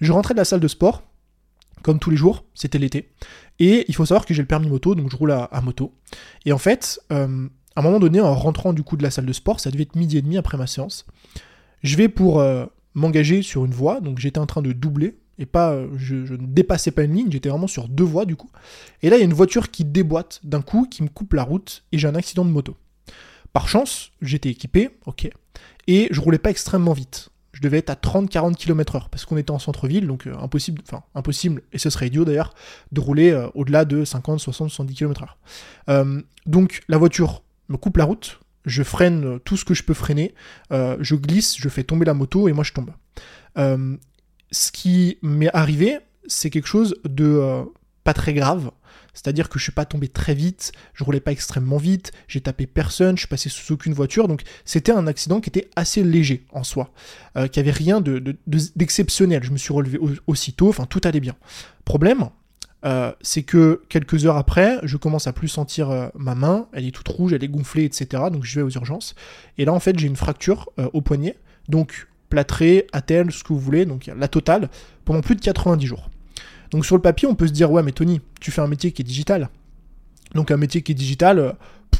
Je 0.00 0.12
rentrais 0.12 0.34
de 0.34 0.38
la 0.38 0.44
salle 0.44 0.60
de 0.60 0.68
sport, 0.68 1.04
comme 1.84 1.98
tous 1.98 2.10
les 2.10 2.16
jours, 2.16 2.44
c'était 2.54 2.78
l'été. 2.78 3.10
Et 3.60 3.84
il 3.86 3.94
faut 3.94 4.06
savoir 4.06 4.24
que 4.24 4.32
j'ai 4.32 4.42
le 4.42 4.48
permis 4.48 4.68
moto, 4.68 4.94
donc 4.94 5.10
je 5.10 5.16
roule 5.16 5.30
à, 5.30 5.60
moto. 5.62 5.92
Et 6.46 6.52
en 6.52 6.58
fait, 6.58 6.98
euh, 7.12 7.46
à 7.76 7.80
un 7.80 7.82
moment 7.82 8.00
donné, 8.00 8.20
en 8.20 8.34
rentrant 8.34 8.72
du 8.72 8.82
coup 8.82 8.96
de 8.96 9.02
la 9.02 9.10
salle 9.10 9.26
de 9.26 9.32
sport, 9.32 9.60
ça 9.60 9.70
devait 9.70 9.82
être 9.82 9.94
midi 9.94 10.16
et 10.16 10.22
demi 10.22 10.38
après 10.38 10.56
ma 10.56 10.66
séance, 10.66 11.04
je 11.82 11.96
vais 11.96 12.08
pour 12.08 12.40
euh, 12.40 12.64
m'engager 12.94 13.42
sur 13.42 13.66
une 13.66 13.72
voie, 13.72 14.00
donc 14.00 14.18
j'étais 14.18 14.38
en 14.38 14.46
train 14.46 14.62
de 14.62 14.72
doubler, 14.72 15.18
et 15.38 15.44
pas, 15.44 15.72
euh, 15.72 15.88
je, 15.96 16.14
ne 16.14 16.46
dépassais 16.46 16.90
pas 16.90 17.02
une 17.02 17.14
ligne, 17.14 17.30
j'étais 17.30 17.50
vraiment 17.50 17.66
sur 17.66 17.88
deux 17.88 18.04
voies 18.04 18.24
du 18.24 18.34
coup. 18.34 18.50
Et 19.02 19.10
là, 19.10 19.16
il 19.16 19.20
y 19.20 19.22
a 19.22 19.26
une 19.26 19.34
voiture 19.34 19.70
qui 19.70 19.84
déboîte 19.84 20.40
d'un 20.42 20.62
coup, 20.62 20.88
qui 20.90 21.02
me 21.02 21.08
coupe 21.08 21.34
la 21.34 21.42
route, 21.42 21.84
et 21.92 21.98
j'ai 21.98 22.08
un 22.08 22.14
accident 22.14 22.46
de 22.46 22.50
moto. 22.50 22.76
Par 23.52 23.68
chance, 23.68 24.12
j'étais 24.22 24.48
équipé, 24.48 24.88
ok, 25.04 25.28
et 25.86 26.08
je 26.10 26.20
roulais 26.20 26.38
pas 26.38 26.50
extrêmement 26.50 26.94
vite 26.94 27.28
je 27.54 27.60
devais 27.60 27.78
être 27.78 27.90
à 27.90 27.94
30-40 27.94 28.56
km/h 28.56 29.08
parce 29.10 29.24
qu'on 29.24 29.36
était 29.36 29.52
en 29.52 29.58
centre-ville, 29.58 30.06
donc 30.06 30.26
euh, 30.26 30.34
impossible, 30.38 30.82
enfin 30.86 31.04
impossible, 31.14 31.62
et 31.72 31.78
ce 31.78 31.88
serait 31.88 32.08
idiot 32.08 32.24
d'ailleurs, 32.24 32.52
de 32.92 33.00
rouler 33.00 33.30
euh, 33.30 33.46
au-delà 33.54 33.84
de 33.84 34.04
50, 34.04 34.40
60, 34.40 34.70
70 34.70 34.94
km/h. 34.94 36.22
donc 36.46 36.82
la 36.88 36.98
voiture 36.98 37.42
me 37.68 37.76
coupe 37.76 37.96
la 37.96 38.04
route, 38.04 38.40
je 38.66 38.82
freine 38.82 39.24
euh, 39.24 39.38
tout 39.38 39.56
ce 39.56 39.64
que 39.64 39.72
je 39.72 39.84
peux 39.84 39.94
freiner, 39.94 40.34
je 40.70 41.14
glisse, 41.14 41.56
je 41.56 41.68
fais 41.68 41.84
tomber 41.84 42.04
la 42.04 42.14
moto 42.14 42.48
et 42.48 42.52
moi 42.52 42.64
je 42.64 42.72
tombe. 42.72 42.90
ce 43.56 44.72
qui 44.72 45.18
m'est 45.22 45.54
arrivé, 45.54 45.98
c'est 46.26 46.50
quelque 46.50 46.68
chose 46.68 46.96
de 47.04 47.64
pas 48.02 48.14
très 48.14 48.34
grave. 48.34 48.70
C'est-à-dire 49.14 49.48
que 49.48 49.58
je 49.58 49.64
suis 49.64 49.72
pas 49.72 49.84
tombé 49.84 50.08
très 50.08 50.34
vite, 50.34 50.72
je 50.92 51.04
roulais 51.04 51.20
pas 51.20 51.32
extrêmement 51.32 51.78
vite, 51.78 52.12
j'ai 52.28 52.40
tapé 52.40 52.66
personne, 52.66 53.16
je 53.16 53.22
suis 53.22 53.28
passé 53.28 53.48
sous 53.48 53.72
aucune 53.72 53.94
voiture, 53.94 54.28
donc 54.28 54.42
c'était 54.64 54.92
un 54.92 55.06
accident 55.06 55.40
qui 55.40 55.48
était 55.48 55.70
assez 55.76 56.02
léger 56.02 56.44
en 56.52 56.64
soi, 56.64 56.92
euh, 57.36 57.46
qui 57.46 57.60
avait 57.60 57.70
rien 57.70 58.02
d'exceptionnel. 58.46 59.40
De, 59.40 59.46
je 59.46 59.52
me 59.52 59.56
suis 59.56 59.72
relevé 59.72 59.98
aussitôt, 60.26 60.68
enfin 60.68 60.86
tout 60.86 61.00
allait 61.04 61.20
bien. 61.20 61.36
Problème, 61.84 62.28
euh, 62.84 63.12
c'est 63.22 63.44
que 63.44 63.82
quelques 63.88 64.26
heures 64.26 64.36
après, 64.36 64.78
je 64.82 64.96
commence 64.96 65.26
à 65.26 65.32
plus 65.32 65.48
sentir 65.48 65.90
euh, 65.90 66.08
ma 66.14 66.34
main, 66.34 66.68
elle 66.72 66.84
est 66.86 66.90
toute 66.90 67.08
rouge, 67.08 67.32
elle 67.32 67.44
est 67.44 67.48
gonflée, 67.48 67.84
etc. 67.84 68.24
Donc 68.30 68.44
je 68.44 68.56
vais 68.56 68.62
aux 68.62 68.70
urgences. 68.70 69.14
Et 69.56 69.64
là, 69.64 69.72
en 69.72 69.80
fait, 69.80 69.98
j'ai 69.98 70.06
une 70.06 70.16
fracture 70.16 70.68
au 70.92 71.00
poignet, 71.00 71.36
donc 71.68 72.08
plâtré, 72.28 72.88
attelle, 72.92 73.30
ce 73.30 73.44
que 73.44 73.52
vous 73.52 73.60
voulez, 73.60 73.86
donc 73.86 74.10
la 74.14 74.28
totale, 74.28 74.68
pendant 75.04 75.20
plus 75.20 75.36
de 75.36 75.40
90 75.40 75.86
jours. 75.86 76.10
Donc 76.74 76.84
sur 76.84 76.96
le 76.96 77.02
papier, 77.02 77.28
on 77.28 77.36
peut 77.36 77.46
se 77.46 77.52
dire, 77.52 77.70
ouais, 77.70 77.84
mais 77.84 77.92
Tony, 77.92 78.20
tu 78.40 78.50
fais 78.50 78.60
un 78.60 78.66
métier 78.66 78.90
qui 78.90 79.02
est 79.02 79.04
digital. 79.04 79.48
Donc 80.34 80.50
un 80.50 80.56
métier 80.56 80.82
qui 80.82 80.90
est 80.90 80.96
digital, 80.96 81.38
euh, 81.38 81.52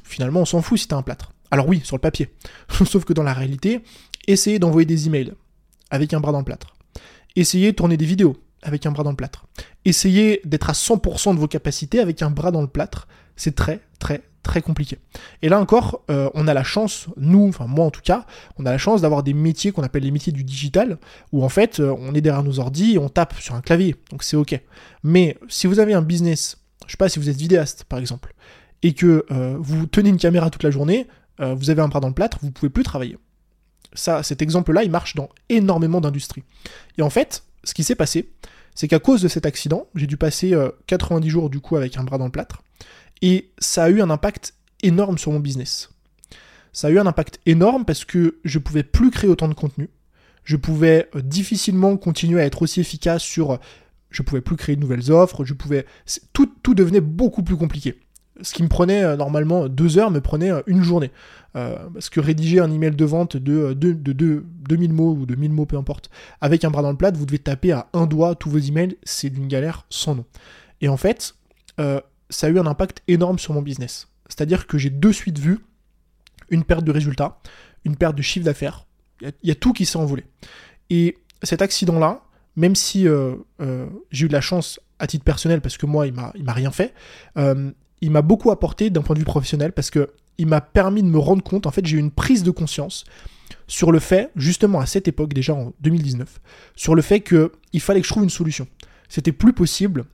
finalement, 0.02 0.40
on 0.40 0.44
s'en 0.44 0.62
fout 0.62 0.76
si 0.76 0.88
t'as 0.88 0.96
un 0.96 1.02
plâtre. 1.02 1.30
Alors 1.52 1.68
oui, 1.68 1.80
sur 1.84 1.94
le 1.94 2.00
papier. 2.00 2.34
Sauf 2.84 3.04
que 3.04 3.12
dans 3.12 3.22
la 3.22 3.34
réalité, 3.34 3.84
essayez 4.26 4.58
d'envoyer 4.58 4.84
des 4.84 5.06
emails 5.06 5.32
avec 5.90 6.12
un 6.12 6.18
bras 6.18 6.32
dans 6.32 6.40
le 6.40 6.44
plâtre. 6.44 6.74
Essayez 7.36 7.70
de 7.70 7.76
tourner 7.76 7.96
des 7.96 8.04
vidéos 8.04 8.36
avec 8.62 8.84
un 8.84 8.90
bras 8.90 9.04
dans 9.04 9.10
le 9.10 9.16
plâtre. 9.16 9.46
Essayez 9.84 10.40
d'être 10.44 10.68
à 10.68 10.72
100% 10.72 11.36
de 11.36 11.38
vos 11.38 11.46
capacités 11.46 12.00
avec 12.00 12.20
un 12.22 12.30
bras 12.30 12.50
dans 12.50 12.60
le 12.60 12.66
plâtre. 12.66 13.06
C'est 13.36 13.54
très, 13.54 13.80
très, 13.98 14.22
très 14.44 14.62
compliqué. 14.62 14.98
Et 15.42 15.48
là 15.48 15.58
encore, 15.58 16.02
euh, 16.10 16.30
on 16.34 16.46
a 16.46 16.54
la 16.54 16.62
chance, 16.62 17.08
nous, 17.16 17.48
enfin 17.48 17.66
moi 17.66 17.84
en 17.84 17.90
tout 17.90 18.02
cas, 18.02 18.26
on 18.58 18.66
a 18.66 18.70
la 18.70 18.78
chance 18.78 19.00
d'avoir 19.00 19.24
des 19.24 19.34
métiers 19.34 19.72
qu'on 19.72 19.82
appelle 19.82 20.04
les 20.04 20.12
métiers 20.12 20.32
du 20.32 20.44
digital, 20.44 20.98
où 21.32 21.42
en 21.44 21.48
fait 21.48 21.80
euh, 21.80 21.92
on 21.98 22.14
est 22.14 22.20
derrière 22.20 22.44
nos 22.44 22.60
ordi 22.60 22.94
et 22.94 22.98
on 22.98 23.08
tape 23.08 23.34
sur 23.40 23.56
un 23.56 23.60
clavier, 23.60 23.96
donc 24.10 24.22
c'est 24.22 24.36
ok. 24.36 24.60
Mais 25.02 25.36
si 25.48 25.66
vous 25.66 25.80
avez 25.80 25.94
un 25.94 26.02
business, 26.02 26.58
je 26.86 26.92
sais 26.92 26.96
pas 26.96 27.08
si 27.08 27.18
vous 27.18 27.28
êtes 27.28 27.36
vidéaste 27.36 27.84
par 27.84 27.98
exemple, 27.98 28.34
et 28.82 28.92
que 28.92 29.24
euh, 29.32 29.56
vous 29.58 29.86
tenez 29.86 30.10
une 30.10 30.18
caméra 30.18 30.50
toute 30.50 30.62
la 30.62 30.70
journée, 30.70 31.08
vous 31.40 31.68
avez 31.68 31.82
un 31.82 31.88
bras 31.88 31.98
dans 31.98 32.06
le 32.06 32.14
plâtre, 32.14 32.38
vous 32.42 32.52
pouvez 32.52 32.70
plus 32.70 32.84
travailler. 32.84 33.18
Ça, 33.92 34.22
cet 34.22 34.40
exemple-là, 34.40 34.84
il 34.84 34.90
marche 34.92 35.16
dans 35.16 35.30
énormément 35.48 36.00
d'industries. 36.00 36.44
Et 36.96 37.02
en 37.02 37.10
fait, 37.10 37.42
ce 37.64 37.74
qui 37.74 37.82
s'est 37.82 37.96
passé, 37.96 38.30
c'est 38.76 38.86
qu'à 38.86 39.00
cause 39.00 39.20
de 39.20 39.26
cet 39.26 39.44
accident, 39.44 39.88
j'ai 39.96 40.06
dû 40.06 40.16
passer 40.16 40.54
90 40.86 41.28
jours 41.28 41.50
du 41.50 41.58
coup 41.58 41.74
avec 41.74 41.96
un 41.96 42.04
bras 42.04 42.18
dans 42.18 42.26
le 42.26 42.30
plâtre. 42.30 42.62
Et 43.22 43.50
ça 43.58 43.84
a 43.84 43.90
eu 43.90 44.00
un 44.00 44.10
impact 44.10 44.54
énorme 44.82 45.18
sur 45.18 45.32
mon 45.32 45.40
business. 45.40 45.90
Ça 46.74 46.88
a 46.88 46.90
eu 46.90 46.98
un 46.98 47.06
impact 47.06 47.40
énorme 47.46 47.84
parce 47.84 48.04
que 48.04 48.38
je 48.44 48.58
pouvais 48.58 48.82
plus 48.82 49.10
créer 49.10 49.30
autant 49.30 49.48
de 49.48 49.54
contenu. 49.54 49.88
Je 50.42 50.56
pouvais 50.56 51.08
euh, 51.14 51.22
difficilement 51.22 51.96
continuer 51.96 52.40
à 52.40 52.44
être 52.44 52.62
aussi 52.62 52.80
efficace 52.80 53.22
sur. 53.22 53.58
Je 54.10 54.22
pouvais 54.22 54.40
plus 54.40 54.56
créer 54.56 54.76
de 54.76 54.80
nouvelles 54.80 55.10
offres. 55.10 55.44
Je 55.44 55.54
pouvais. 55.54 55.86
Tout, 56.32 56.74
devenait 56.74 57.00
beaucoup 57.00 57.42
plus 57.42 57.56
compliqué. 57.56 58.00
Ce 58.42 58.52
qui 58.52 58.64
me 58.64 58.68
prenait 58.68 59.04
euh, 59.04 59.16
normalement 59.16 59.68
deux 59.68 59.98
heures 59.98 60.10
me 60.10 60.20
prenait 60.20 60.50
euh, 60.50 60.62
une 60.66 60.82
journée. 60.82 61.12
parce 61.52 62.10
que 62.10 62.18
rédiger 62.18 62.58
un 62.58 62.70
email 62.72 62.90
de 62.90 63.04
vente 63.04 63.36
de, 63.36 63.72
de, 63.72 63.92
de, 63.92 64.44
2000 64.68 64.92
mots 64.92 65.12
ou 65.12 65.26
de 65.26 65.36
1000 65.36 65.52
mots, 65.52 65.66
peu 65.66 65.76
importe, 65.76 66.10
avec 66.40 66.64
un 66.64 66.70
bras 66.70 66.82
dans 66.82 66.90
le 66.90 66.96
plat, 66.96 67.12
vous 67.12 67.26
devez 67.26 67.38
taper 67.38 67.70
à 67.70 67.86
un 67.92 68.06
doigt 68.06 68.34
tous 68.34 68.50
vos 68.50 68.58
emails, 68.58 68.96
c'est 69.04 69.30
d'une 69.30 69.46
galère 69.46 69.86
sans 69.88 70.16
nom. 70.16 70.24
Et 70.80 70.88
en 70.88 70.96
fait, 70.96 71.36
ça 72.34 72.46
a 72.46 72.50
eu 72.50 72.58
un 72.58 72.66
impact 72.66 73.02
énorme 73.08 73.38
sur 73.38 73.54
mon 73.54 73.62
business. 73.62 74.08
C'est-à-dire 74.28 74.66
que 74.66 74.78
j'ai 74.78 74.90
de 74.90 75.12
suite 75.12 75.38
vu 75.38 75.60
une 76.50 76.64
perte 76.64 76.84
de 76.84 76.90
résultats, 76.90 77.38
une 77.84 77.96
perte 77.96 78.16
de 78.16 78.22
chiffre 78.22 78.44
d'affaires. 78.44 78.86
Il 79.20 79.32
y, 79.42 79.50
a 79.50 79.54
tout 79.54 79.72
qui 79.72 79.86
s'est 79.86 79.96
envolé. 79.96 80.24
Et 80.90 81.16
cet 81.42 81.62
accident-là, 81.62 82.22
même 82.56 82.74
si 82.74 83.06
euh, 83.08 83.36
euh, 83.60 83.86
j'ai 84.10 84.26
eu 84.26 84.28
de 84.28 84.32
la 84.32 84.40
chance 84.40 84.80
à 84.98 85.06
titre 85.06 85.24
personnel, 85.24 85.60
parce 85.60 85.76
que 85.76 85.86
moi, 85.86 86.06
il 86.06 86.12
m'a, 86.12 86.32
m'a 86.38 86.52
rien 86.52 86.70
fait, 86.70 86.94
euh, 87.38 87.70
il 88.00 88.10
m'a 88.10 88.22
beaucoup 88.22 88.50
apporté 88.50 88.90
d'un 88.90 89.02
point 89.02 89.14
de 89.14 89.20
vue 89.20 89.24
professionnel, 89.24 89.72
parce 89.72 89.90
que 89.90 90.10
il 90.36 90.48
m'a 90.48 90.60
permis 90.60 91.02
de 91.02 91.08
me 91.08 91.18
rendre 91.18 91.44
compte, 91.44 91.66
en 91.66 91.70
fait, 91.70 91.86
j'ai 91.86 91.96
eu 91.96 92.00
une 92.00 92.10
prise 92.10 92.42
de 92.42 92.50
conscience 92.50 93.04
sur 93.68 93.92
le 93.92 94.00
fait, 94.00 94.30
justement 94.34 94.80
à 94.80 94.86
cette 94.86 95.06
époque, 95.06 95.32
déjà 95.32 95.54
en 95.54 95.72
2019, 95.80 96.40
sur 96.74 96.96
le 96.96 97.02
fait 97.02 97.20
qu'il 97.20 97.80
fallait 97.80 98.00
que 98.00 98.06
je 98.06 98.12
trouve 98.12 98.24
une 98.24 98.30
solution. 98.30 98.66
C'était 99.08 99.32
plus 99.32 99.52
possible 99.52 100.04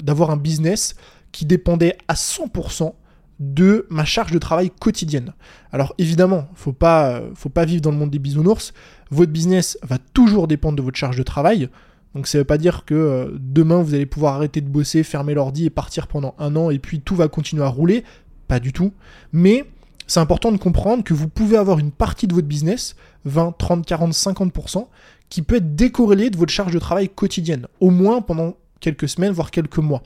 d'avoir 0.00 0.30
un 0.30 0.38
business 0.38 0.94
qui 1.38 1.46
dépendait 1.46 1.96
à 2.08 2.14
100% 2.14 2.94
de 3.38 3.86
ma 3.90 4.04
charge 4.04 4.32
de 4.32 4.40
travail 4.40 4.72
quotidienne. 4.72 5.34
Alors 5.70 5.94
évidemment, 5.96 6.48
faut 6.56 6.72
pas, 6.72 7.22
faut 7.36 7.48
pas 7.48 7.64
vivre 7.64 7.80
dans 7.80 7.92
le 7.92 7.96
monde 7.96 8.10
des 8.10 8.18
bisounours. 8.18 8.72
Votre 9.12 9.30
business 9.30 9.78
va 9.84 9.98
toujours 9.98 10.48
dépendre 10.48 10.74
de 10.74 10.82
votre 10.82 10.96
charge 10.96 11.16
de 11.16 11.22
travail. 11.22 11.68
Donc 12.16 12.26
ça 12.26 12.38
veut 12.38 12.44
pas 12.44 12.58
dire 12.58 12.84
que 12.84 12.94
euh, 12.94 13.38
demain 13.38 13.80
vous 13.80 13.94
allez 13.94 14.04
pouvoir 14.04 14.34
arrêter 14.34 14.60
de 14.60 14.68
bosser, 14.68 15.04
fermer 15.04 15.34
l'ordi 15.34 15.64
et 15.64 15.70
partir 15.70 16.08
pendant 16.08 16.34
un 16.40 16.56
an 16.56 16.70
et 16.70 16.80
puis 16.80 17.00
tout 17.00 17.14
va 17.14 17.28
continuer 17.28 17.62
à 17.62 17.68
rouler. 17.68 18.02
Pas 18.48 18.58
du 18.58 18.72
tout. 18.72 18.92
Mais 19.30 19.64
c'est 20.08 20.18
important 20.18 20.50
de 20.50 20.56
comprendre 20.56 21.04
que 21.04 21.14
vous 21.14 21.28
pouvez 21.28 21.56
avoir 21.56 21.78
une 21.78 21.92
partie 21.92 22.26
de 22.26 22.34
votre 22.34 22.48
business, 22.48 22.96
20, 23.26 23.54
30, 23.56 23.86
40, 23.86 24.12
50%, 24.12 24.88
qui 25.28 25.42
peut 25.42 25.58
être 25.58 25.76
décorrélée 25.76 26.30
de 26.30 26.36
votre 26.36 26.52
charge 26.52 26.72
de 26.72 26.80
travail 26.80 27.08
quotidienne, 27.08 27.68
au 27.78 27.90
moins 27.90 28.22
pendant 28.22 28.56
quelques 28.80 29.08
semaines, 29.08 29.30
voire 29.30 29.52
quelques 29.52 29.78
mois. 29.78 30.02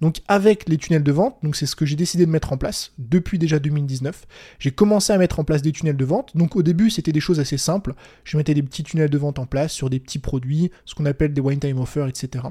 Donc 0.00 0.20
avec 0.28 0.68
les 0.68 0.78
tunnels 0.78 1.02
de 1.02 1.12
vente, 1.12 1.36
donc 1.42 1.56
c'est 1.56 1.66
ce 1.66 1.76
que 1.76 1.84
j'ai 1.84 1.96
décidé 1.96 2.24
de 2.24 2.30
mettre 2.30 2.52
en 2.52 2.56
place 2.56 2.92
depuis 2.98 3.38
déjà 3.38 3.58
2019. 3.58 4.26
J'ai 4.58 4.70
commencé 4.70 5.12
à 5.12 5.18
mettre 5.18 5.38
en 5.40 5.44
place 5.44 5.62
des 5.62 5.72
tunnels 5.72 5.96
de 5.96 6.04
vente. 6.04 6.36
Donc 6.36 6.56
au 6.56 6.62
début, 6.62 6.90
c'était 6.90 7.12
des 7.12 7.20
choses 7.20 7.40
assez 7.40 7.58
simples. 7.58 7.94
Je 8.24 8.36
mettais 8.36 8.54
des 8.54 8.62
petits 8.62 8.82
tunnels 8.82 9.10
de 9.10 9.18
vente 9.18 9.38
en 9.38 9.46
place 9.46 9.72
sur 9.72 9.90
des 9.90 10.00
petits 10.00 10.18
produits, 10.18 10.70
ce 10.84 10.94
qu'on 10.94 11.06
appelle 11.06 11.34
des 11.34 11.40
one 11.40 11.58
time 11.58 11.78
offers, 11.78 12.08
etc. 12.08 12.44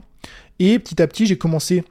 Et 0.60 0.78
petit 0.80 1.02
à 1.02 1.08
petit, 1.08 1.26
j'ai 1.26 1.38
commencé 1.38 1.84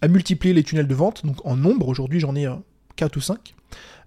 à 0.00 0.08
multiplier 0.08 0.54
les 0.54 0.62
tunnels 0.62 0.88
de 0.88 0.94
vente, 0.94 1.24
donc 1.24 1.44
en 1.46 1.56
nombre. 1.56 1.88
Aujourd'hui, 1.88 2.20
j'en 2.20 2.34
ai 2.34 2.48
4 2.96 3.16
euh, 3.16 3.18
ou 3.18 3.22
5. 3.22 3.54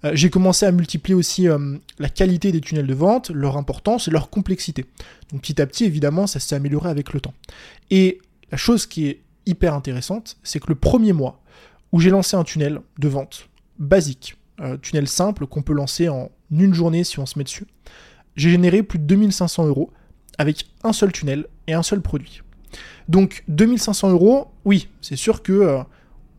Euh, 0.06 0.12
j'ai 0.14 0.30
commencé 0.30 0.66
à 0.66 0.72
multiplier 0.72 1.16
aussi 1.16 1.48
euh, 1.48 1.78
la 1.98 2.10
qualité 2.10 2.52
des 2.52 2.62
tunnels 2.62 2.88
de 2.88 2.94
vente, 2.94 3.32
leur 3.32 3.58
importance 3.58 4.08
et 4.08 4.12
leur 4.12 4.30
complexité. 4.30 4.86
Donc 5.32 5.42
petit 5.42 5.62
à 5.62 5.66
petit, 5.66 5.86
évidemment, 5.86 6.28
ça 6.28 6.40
s'est 6.40 6.56
amélioré 6.56 6.90
avec 6.90 7.14
le 7.14 7.22
temps. 7.22 7.34
Et 7.90 8.20
la 8.52 8.58
chose 8.58 8.86
qui 8.86 9.08
est 9.08 9.22
hyper 9.48 9.74
intéressante, 9.74 10.38
c'est 10.44 10.60
que 10.60 10.68
le 10.68 10.76
premier 10.76 11.14
mois 11.14 11.42
où 11.92 12.00
j'ai 12.00 12.10
lancé 12.10 12.36
un 12.36 12.44
tunnel 12.44 12.82
de 13.00 13.08
vente 13.08 13.50
basique, 13.80 14.38
euh, 14.60 14.78
tunnel 14.78 15.08
simple 15.08 15.48
qu'on 15.48 15.62
peut 15.62 15.74
lancer 15.74 16.10
en 16.10 16.30
une 16.52 16.74
journée 16.74 17.04
si 17.04 17.20
on 17.20 17.26
se 17.26 17.38
met 17.38 17.44
dessus, 17.44 17.68
j'ai 18.36 18.50
généré 18.50 18.84
plus 18.84 19.00
de 19.00 19.06
2500 19.06 19.68
euros 19.68 19.92
avec 20.38 20.68
un 20.84 20.94
seul 20.94 21.12
tunnel 21.12 21.48
et 21.68 21.74
un 21.74 21.84
seul 21.84 22.02
produit. 22.02 22.42
Donc 23.08 23.44
2500 23.48 24.12
euros, 24.12 24.48
oui, 24.66 24.90
c'est 25.02 25.16
sûr 25.16 25.42
que 25.42 25.54
euh, 25.54 25.84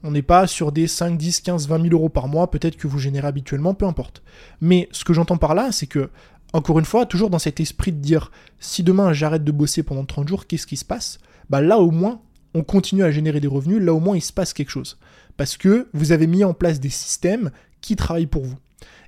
on 0.03 0.11
n'est 0.11 0.23
pas 0.23 0.47
sur 0.47 0.71
des 0.71 0.87
5, 0.87 1.17
10, 1.17 1.41
15, 1.41 1.69
20 1.69 1.83
000 1.83 1.95
euros 1.95 2.09
par 2.09 2.29
mois, 2.29 2.51
peut-être 2.51 2.77
que 2.77 2.87
vous 2.87 2.99
générez 2.99 3.27
habituellement, 3.27 3.75
peu 3.75 3.87
importe. 3.87 4.23
Mais 4.61 4.89
ce 4.93 5.05
que 5.05 5.13
j'entends 5.13 5.39
par 5.39 5.55
là, 5.55 5.73
c'est 5.73 5.87
que, 5.87 6.11
encore 6.53 6.79
une 6.79 6.85
fois, 6.85 7.07
toujours 7.07 7.31
dans 7.31 7.39
cet 7.39 7.59
esprit 7.61 7.93
de 7.93 7.99
dire, 7.99 8.31
si 8.61 8.83
demain 8.83 9.13
j'arrête 9.13 9.45
de 9.45 9.53
bosser 9.53 9.83
pendant 9.83 10.05
30 10.05 10.29
jours, 10.29 10.47
qu'est-ce 10.47 10.67
qui 10.67 10.77
se 10.77 10.85
passe? 10.85 11.19
Bah 11.51 11.61
là 11.61 11.79
au 11.79 11.91
moins, 11.91 12.21
on 12.55 12.63
continue 12.63 13.03
à 13.03 13.11
générer 13.11 13.41
des 13.41 13.49
revenus, 13.49 13.81
là 13.81 13.93
au 13.93 14.01
moins 14.01 14.17
il 14.17 14.23
se 14.23 14.33
passe 14.33 14.53
quelque 14.53 14.71
chose. 14.71 14.99
Parce 15.37 15.57
que 15.57 15.89
vous 15.93 16.13
avez 16.13 16.27
mis 16.27 16.45
en 16.45 16.55
place 16.55 16.81
des 16.81 16.89
systèmes 16.89 17.51
qui 17.81 17.97
travaillent 17.97 18.27
pour 18.27 18.45
vous. 18.45 18.59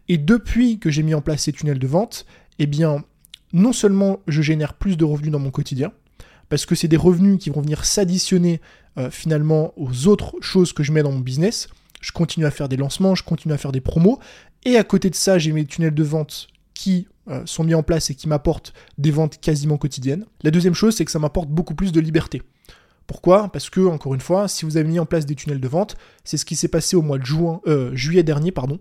Et 0.08 0.18
depuis 0.18 0.78
que 0.78 0.90
j'ai 0.90 1.02
mis 1.02 1.14
en 1.14 1.20
place 1.20 1.42
ces 1.42 1.52
tunnels 1.52 1.78
de 1.78 1.86
vente, 1.86 2.26
eh 2.58 2.66
bien, 2.66 3.04
non 3.52 3.72
seulement 3.72 4.20
je 4.26 4.42
génère 4.42 4.74
plus 4.74 4.96
de 4.96 5.04
revenus 5.04 5.32
dans 5.32 5.38
mon 5.38 5.50
quotidien, 5.50 5.92
parce 6.48 6.66
que 6.66 6.74
c'est 6.74 6.88
des 6.88 6.96
revenus 6.96 7.38
qui 7.38 7.50
vont 7.50 7.60
venir 7.60 7.84
s'additionner 7.84 8.60
euh, 8.98 9.10
finalement 9.10 9.72
aux 9.76 10.08
autres 10.08 10.34
choses 10.40 10.72
que 10.72 10.82
je 10.82 10.92
mets 10.92 11.02
dans 11.02 11.12
mon 11.12 11.20
business. 11.20 11.68
Je 12.00 12.12
continue 12.12 12.46
à 12.46 12.50
faire 12.50 12.68
des 12.68 12.76
lancements, 12.76 13.14
je 13.14 13.22
continue 13.22 13.54
à 13.54 13.58
faire 13.58 13.72
des 13.72 13.80
promos, 13.80 14.18
et 14.64 14.76
à 14.76 14.84
côté 14.84 15.10
de 15.10 15.14
ça, 15.14 15.38
j'ai 15.38 15.52
mes 15.52 15.64
tunnels 15.64 15.94
de 15.94 16.02
vente 16.02 16.48
qui 16.74 17.06
euh, 17.28 17.42
sont 17.46 17.62
mis 17.62 17.74
en 17.74 17.82
place 17.82 18.10
et 18.10 18.14
qui 18.14 18.28
m'apportent 18.28 18.72
des 18.98 19.10
ventes 19.10 19.38
quasiment 19.40 19.76
quotidiennes. 19.76 20.26
La 20.42 20.50
deuxième 20.50 20.74
chose, 20.74 20.96
c'est 20.96 21.04
que 21.04 21.10
ça 21.10 21.18
m'apporte 21.18 21.48
beaucoup 21.48 21.74
plus 21.74 21.92
de 21.92 22.00
liberté. 22.00 22.42
Pourquoi? 23.10 23.48
Parce 23.48 23.70
que, 23.70 23.80
encore 23.80 24.14
une 24.14 24.20
fois, 24.20 24.46
si 24.46 24.64
vous 24.64 24.76
avez 24.76 24.88
mis 24.88 25.00
en 25.00 25.04
place 25.04 25.26
des 25.26 25.34
tunnels 25.34 25.58
de 25.58 25.66
vente, 25.66 25.96
c'est 26.22 26.36
ce 26.36 26.44
qui 26.44 26.54
s'est 26.54 26.68
passé 26.68 26.94
au 26.94 27.02
mois 27.02 27.18
de 27.18 27.24
juin, 27.24 27.60
euh, 27.66 27.92
juillet 27.92 28.22
dernier, 28.22 28.52
pardon. 28.52 28.78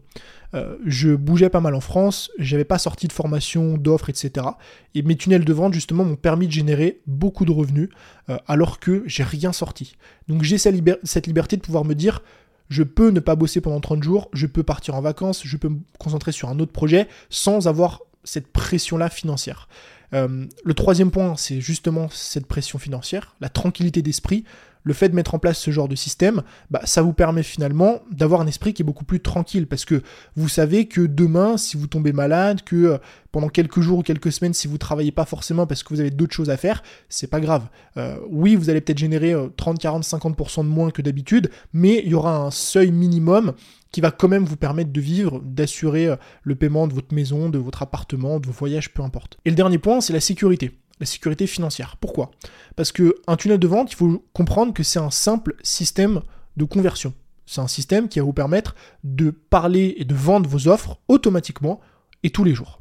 Euh, 0.54 0.78
je 0.86 1.16
bougeais 1.16 1.50
pas 1.50 1.62
mal 1.62 1.74
en 1.74 1.82
France, 1.82 2.30
j'avais 2.38 2.64
pas 2.64 2.78
sorti 2.78 3.08
de 3.08 3.12
formation, 3.12 3.76
d'offres, 3.76 4.12
etc. 4.12 4.46
Et 4.94 5.02
mes 5.02 5.16
tunnels 5.16 5.46
de 5.46 5.52
vente, 5.52 5.74
justement, 5.74 6.06
m'ont 6.06 6.16
permis 6.16 6.46
de 6.46 6.52
générer 6.52 7.02
beaucoup 7.08 7.44
de 7.44 7.52
revenus, 7.52 7.90
euh, 8.30 8.38
alors 8.46 8.80
que 8.80 9.02
j'ai 9.08 9.24
rien 9.24 9.52
sorti. 9.52 9.96
Donc 10.28 10.44
j'ai 10.44 10.60
cette 10.60 11.26
liberté 11.26 11.58
de 11.58 11.62
pouvoir 11.64 11.84
me 11.84 11.96
dire, 11.96 12.22
je 12.70 12.84
peux 12.84 13.10
ne 13.10 13.20
pas 13.20 13.36
bosser 13.36 13.62
pendant 13.62 13.80
30 13.80 14.04
jours, 14.04 14.30
je 14.34 14.46
peux 14.46 14.62
partir 14.62 14.94
en 14.94 15.02
vacances, 15.02 15.42
je 15.44 15.58
peux 15.58 15.70
me 15.70 15.80
concentrer 15.98 16.34
sur 16.34 16.50
un 16.50 16.60
autre 16.60 16.72
projet 16.72 17.08
sans 17.32 17.68
avoir 17.68 18.02
cette 18.24 18.52
pression-là 18.52 19.10
financière. 19.10 19.68
Euh, 20.14 20.46
le 20.64 20.74
troisième 20.74 21.12
point, 21.12 21.36
c'est 21.38 21.62
justement 21.62 22.08
cette 22.12 22.46
pression 22.46 22.80
financière, 22.80 23.36
la 23.42 23.50
tranquillité 23.50 24.02
d'esprit. 24.02 24.44
Le 24.84 24.94
fait 24.94 25.10
de 25.10 25.16
mettre 25.16 25.36
en 25.36 25.40
place 25.40 25.60
ce 25.60 25.72
genre 25.72 25.90
de 25.90 25.96
système, 25.96 26.42
bah, 26.72 26.80
ça 26.86 27.02
vous 27.02 27.12
permet 27.12 27.44
finalement 27.44 28.02
d'avoir 28.12 28.40
un 28.40 28.48
esprit 28.48 28.74
qui 28.74 28.82
est 28.82 28.86
beaucoup 28.86 29.04
plus 29.04 29.20
tranquille 29.20 29.68
parce 29.68 29.84
que 29.84 30.02
vous 30.38 30.48
savez 30.48 30.86
que 30.88 31.02
demain, 31.02 31.58
si 31.58 31.76
vous 31.76 31.86
tombez 31.86 32.14
malade, 32.14 32.62
que 32.64 32.76
euh, 32.76 32.98
pendant 33.34 33.50
quelques 33.50 33.82
jours 33.82 34.00
ou 34.00 34.04
quelques 34.04 34.32
semaines, 34.32 34.54
si 34.54 34.70
vous 34.70 34.78
travaillez 34.78 35.12
pas 35.12 35.26
forcément 35.26 35.68
parce 35.68 35.84
que 35.84 35.94
vous 35.94 36.00
avez 36.00 36.12
d'autres 36.12 36.34
choses 36.34 36.50
à 36.50 36.56
faire, 36.56 36.82
c'est 37.10 37.28
pas 37.28 37.42
grave. 37.42 37.68
Euh, 37.98 38.18
oui, 38.30 38.56
vous 38.56 38.70
allez 38.70 38.80
peut-être 38.80 38.98
générer 38.98 39.36
30, 39.58 39.80
40, 39.80 40.04
50% 40.04 40.64
de 40.64 40.70
moins 40.70 40.92
que 40.92 41.02
d'habitude, 41.02 41.52
mais 41.74 42.02
il 42.06 42.12
y 42.12 42.16
aura 42.16 42.38
un 42.38 42.50
seuil 42.50 42.92
minimum 42.92 43.54
qui 43.92 44.02
va 44.02 44.12
quand 44.12 44.28
même 44.28 44.46
vous 44.46 44.58
permettre 44.58 44.92
de 44.92 45.02
vivre, 45.02 45.42
d'assurer 45.44 46.08
euh, 46.08 46.16
le 46.44 46.56
paiement 46.56 46.88
de 46.88 46.94
votre 46.94 47.14
maison, 47.14 47.50
de 47.50 47.58
votre 47.58 47.82
appartement, 47.82 48.40
de 48.40 48.48
vos 48.48 48.54
voyages, 48.54 48.94
peu 48.94 49.02
importe. 49.02 49.38
Et 49.46 49.50
le 49.50 49.56
dernier 49.56 49.78
point, 49.78 50.02
c'est 50.02 50.14
la 50.14 50.20
sécurité. 50.20 50.72
La 51.00 51.06
sécurité 51.06 51.48
financière. 51.48 51.96
Pourquoi? 51.98 52.32
Parce 52.76 52.92
que 52.92 53.16
un 53.28 53.38
tunnel 53.38 53.60
de 53.60 53.68
vente, 53.68 53.92
il 53.92 53.96
faut 53.96 54.26
comprendre 54.34 54.74
que 54.74 54.84
c'est 54.84 55.00
un 55.00 55.12
simple 55.12 55.56
système 55.64 56.22
de 56.58 56.66
conversion. 56.66 57.14
C'est 57.46 57.62
un 57.62 57.68
système 57.68 58.10
qui 58.10 58.20
va 58.20 58.26
vous 58.26 58.34
permettre 58.34 58.76
de 59.04 59.32
parler 59.32 59.96
et 59.98 60.06
de 60.06 60.14
vendre 60.14 60.50
vos 60.50 60.68
offres 60.68 61.00
automatiquement 61.08 61.80
et 62.24 62.30
tous 62.30 62.44
les 62.44 62.54
jours. 62.54 62.80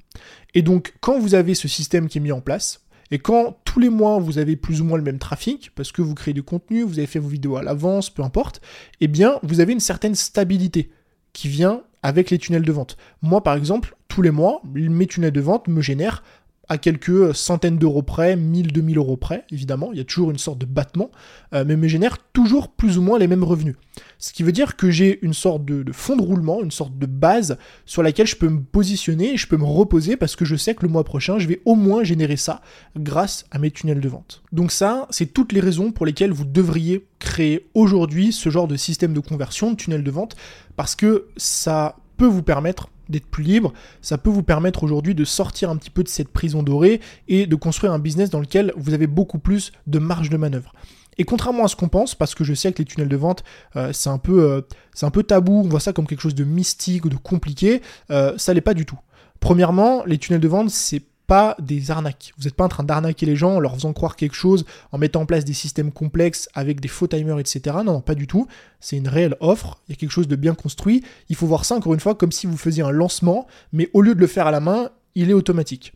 Et 0.55 0.63
donc, 0.63 0.95
quand 1.01 1.19
vous 1.19 1.35
avez 1.35 1.55
ce 1.55 1.69
système 1.69 2.09
qui 2.09 2.19
est 2.19 2.21
mis 2.21 2.33
en 2.33 2.41
place, 2.41 2.85
et 3.11 3.19
quand 3.19 3.59
tous 3.65 3.81
les 3.81 3.89
mois 3.89 4.19
vous 4.19 4.39
avez 4.39 4.57
plus 4.57 4.81
ou 4.81 4.85
moins 4.85 4.99
le 4.99 5.05
même 5.05 5.19
trafic, 5.19 5.71
parce 5.75 5.93
que 5.93 6.03
vous 6.03 6.15
créez 6.15 6.35
du 6.35 6.43
contenu, 6.43 6.83
vous 6.83 6.99
avez 6.99 7.07
fait 7.07 7.19
vos 7.19 7.29
vidéos 7.29 7.57
à 7.57 7.63
l'avance, 7.63 8.11
peu 8.11 8.23
importe, 8.23 8.61
eh 9.01 9.09
bien 9.09 9.39
vous 9.43 9.61
avez 9.61 9.73
une 9.73 9.81
certaine 9.81 10.15
stabilité 10.15 10.91
qui 11.33 11.49
vient 11.49 11.83
avec 12.03 12.31
les 12.31 12.39
tunnels 12.39 12.63
de 12.63 12.73
vente. 12.73 12.97
Moi, 13.23 13.43
par 13.43 13.57
exemple, 13.57 13.97
tous 14.09 14.23
les 14.23 14.31
mois, 14.31 14.61
mes 14.65 15.07
tunnels 15.07 15.33
de 15.33 15.41
vente 15.41 15.69
me 15.69 15.81
génèrent 15.81 16.23
à 16.69 16.79
quelques 16.79 17.35
centaines 17.35 17.79
d'euros 17.79 18.03
près, 18.03 18.37
1000, 18.37 18.73
2000 18.73 18.99
euros 18.99 19.17
près, 19.17 19.45
évidemment, 19.51 19.91
il 19.93 19.99
y 19.99 20.01
a 20.01 20.05
toujours 20.05 20.31
une 20.31 20.39
sorte 20.39 20.59
de 20.59 20.67
battement, 20.67 21.11
euh, 21.55 21.65
mais 21.67 21.77
me 21.77 21.89
génère 21.89 22.19
toujours 22.33 22.69
plus 22.69 22.99
ou 22.99 23.03
moins 23.03 23.19
les 23.19 23.27
mêmes 23.27 23.45
revenus. 23.45 23.77
Ce 24.19 24.33
qui 24.33 24.43
veut 24.43 24.53
dire 24.53 24.77
que 24.77 24.91
j'ai 24.91 25.19
une 25.23 25.33
sorte 25.33 25.65
de, 25.65 25.83
de, 25.83 25.93
fond 25.93 26.17
de 26.17 26.23
roulement, 26.23 26.63
une 26.63 26.71
sorte 26.71 26.99
de 26.99 27.07
base 27.07 27.59
sur 27.87 28.03
laquelle 28.03 28.27
je 28.27 28.37
peux 28.37 28.49
me 28.49 28.61
positionner 28.61 29.35
et 29.35 29.37
je 29.37 29.47
peux 29.47 29.57
me 29.57 29.65
reposer 29.65 30.17
parce 30.17 30.37
que 30.37 30.45
je 30.45 30.57
sais 30.57 30.75
que 30.75 30.85
le 30.85 30.93
mois 30.93 31.05
prochain, 31.05 31.39
je 31.39 31.49
vais 31.49 31.61
au 31.65 31.75
moins 31.75 32.05
générer 32.05 32.37
ça 32.37 32.61
grâce 32.97 33.47
à 33.51 33.59
mes 33.59 33.71
tunnels 33.71 34.01
de 34.01 34.09
vente. 34.09 34.43
Donc 34.53 34.71
ça, 34.71 35.07
c'est 35.11 35.33
toutes 35.33 35.53
les 35.53 35.61
raisons 35.61 35.91
pour 35.91 36.05
lesquelles 36.05 36.33
vous 36.33 36.45
devriez 36.45 37.07
créer 37.19 37.69
aujourd'hui 37.75 38.33
ce 38.33 38.51
genre 38.51 38.69
de 38.69 38.77
système 38.77 39.15
de 39.15 39.21
conversion, 39.21 39.73
de 39.73 39.77
tunnel 39.77 40.05
de 40.05 40.11
vente, 40.11 40.37
parce 40.77 40.95
que 40.95 41.29
ça 41.37 41.97
peut 42.17 42.27
vous 42.27 42.43
permettre 42.43 42.91
d'être 43.09 43.27
plus 43.27 43.45
libre, 43.45 43.73
ça 44.03 44.19
peut 44.19 44.31
vous 44.31 44.43
permettre 44.43 44.83
aujourd'hui 44.83 45.15
de 45.15 45.25
sortir 45.25 45.71
un 45.71 45.77
petit 45.77 45.91
peu 45.91 46.03
de 46.03 46.09
cette 46.09 46.29
prison 46.29 46.63
dorée 46.63 47.01
et 47.29 47.47
de 47.47 47.57
construire 47.57 47.93
un 47.93 47.99
business 47.99 48.31
dans 48.31 48.41
lequel 48.41 48.73
vous 48.77 48.95
avez 48.95 49.07
beaucoup 49.07 49.39
plus 49.39 49.73
de 49.87 49.99
marge 49.99 50.31
de 50.31 50.37
manœuvre. 50.37 50.73
Et 51.19 51.25
contrairement 51.25 51.65
à 51.65 51.69
ce 51.69 51.77
qu'on 51.77 51.89
pense, 51.89 52.15
parce 52.15 52.35
que 52.35 52.45
je 52.45 52.55
sais 52.55 52.73
que 52.73 52.79
les 52.79 52.85
tunnels 52.85 53.09
de 53.09 53.17
vente, 53.17 53.43
euh, 53.77 53.93
c'est 53.93 54.09
un, 54.09 54.19
peu, 54.19 54.41
euh, 54.41 54.61
un 55.03 55.11
peu 55.11 55.25
tabou, 55.25 55.63
on 55.65 55.69
voit 55.69 55.81
ça 55.81 55.93
comme 55.93 56.07
quelque 56.07 56.21
chose 56.21 56.37
de 56.37 56.45
mystique 56.45 57.05
ou 57.05 57.09
de 57.09 57.17
compliqué, 57.17 57.83
euh, 58.11 58.35
ça 58.39 58.55
l'est 58.55 58.61
pas 58.61 58.75
du 58.75 58.87
tout. 58.87 58.99
Premièrement, 59.41 60.05
les 60.05 60.19
tunnels 60.19 60.41
de 60.41 60.49
vente, 60.49 60.71
c'est 60.71 61.03
pas 61.29 61.57
des 61.61 61.93
arnaques. 61.93 62.33
Vous 62.39 62.45
n'êtes 62.45 62.55
pas 62.55 62.65
en 62.65 62.69
train 62.69 62.83
d'arnaquer 62.83 63.27
les 63.27 63.37
gens 63.37 63.57
en 63.57 63.61
leur 63.61 63.75
faisant 63.75 63.93
croire 63.93 64.17
quelque 64.17 64.35
chose, 64.35 64.65
en 64.91 64.99
mettant 64.99 65.21
en 65.21 65.27
place 65.27 65.45
des 65.45 65.53
systèmes 65.53 65.93
complexes 65.93 66.49
avec 66.55 66.81
des 66.81 66.89
faux 66.89 67.07
timers, 67.07 67.39
etc. 67.39 67.61
Non, 67.85 67.93
non, 67.93 68.01
pas 68.01 68.15
du 68.17 68.27
tout. 68.27 68.49
C'est 68.81 68.97
une 68.97 69.09
réelle 69.09 69.37
offre, 69.41 69.79
il 69.87 69.93
y 69.93 69.95
a 69.95 69.97
quelque 69.97 70.11
chose 70.11 70.27
de 70.27 70.37
bien 70.37 70.55
construit. 70.55 71.05
Il 71.29 71.37
faut 71.37 71.47
voir 71.47 71.67
ça 71.67 71.77
encore 71.77 71.95
une 71.95 72.01
fois 72.01 72.15
comme 72.15 72.33
si 72.33 72.47
vous 72.47 72.57
faisiez 72.57 72.83
un 72.83 72.91
lancement, 72.91 73.47
mais 73.73 73.91
au 73.93 74.01
lieu 74.01 74.15
de 74.15 74.21
le 74.21 74.27
faire 74.27 74.47
à 74.47 74.51
la 74.51 74.61
main, 74.61 74.89
il 75.15 75.31
est 75.31 75.35
automatique. 75.35 75.93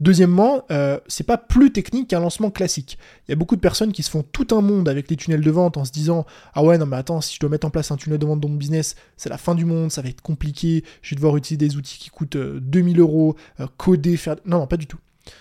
Deuxièmement, 0.00 0.64
euh, 0.70 0.98
c'est 1.08 1.26
pas 1.26 1.36
plus 1.36 1.72
technique 1.72 2.08
qu'un 2.08 2.20
lancement 2.20 2.50
classique. 2.50 2.98
Il 3.28 3.32
y 3.32 3.34
a 3.34 3.36
beaucoup 3.36 3.54
de 3.54 3.60
personnes 3.60 3.92
qui 3.92 4.02
se 4.02 4.10
font 4.10 4.22
tout 4.22 4.46
un 4.52 4.62
monde 4.62 4.88
avec 4.88 5.10
les 5.10 5.16
tunnels 5.16 5.42
de 5.42 5.50
vente 5.50 5.76
en 5.76 5.84
se 5.84 5.92
disant 5.92 6.24
Ah 6.54 6.64
ouais, 6.64 6.78
non, 6.78 6.86
mais 6.86 6.96
attends, 6.96 7.20
si 7.20 7.34
je 7.34 7.40
dois 7.40 7.50
mettre 7.50 7.66
en 7.66 7.70
place 7.70 7.90
un 7.90 7.96
tunnel 7.96 8.18
de 8.18 8.24
vente 8.24 8.40
dans 8.40 8.48
mon 8.48 8.56
business, 8.56 8.96
c'est 9.18 9.28
la 9.28 9.36
fin 9.36 9.54
du 9.54 9.66
monde, 9.66 9.92
ça 9.92 10.00
va 10.00 10.08
être 10.08 10.22
compliqué, 10.22 10.84
je 11.02 11.10
vais 11.10 11.16
devoir 11.16 11.36
utiliser 11.36 11.68
des 11.68 11.76
outils 11.76 11.98
qui 11.98 12.08
coûtent 12.08 12.38
2000 12.38 12.98
euh, 12.98 13.02
euros, 13.02 13.36
euh, 13.60 13.66
coder, 13.76 14.16
faire. 14.16 14.36
Non, 14.46 14.60
non, 14.60 14.66
pas 14.66 14.78
du 14.78 14.86
tout. 14.86 14.98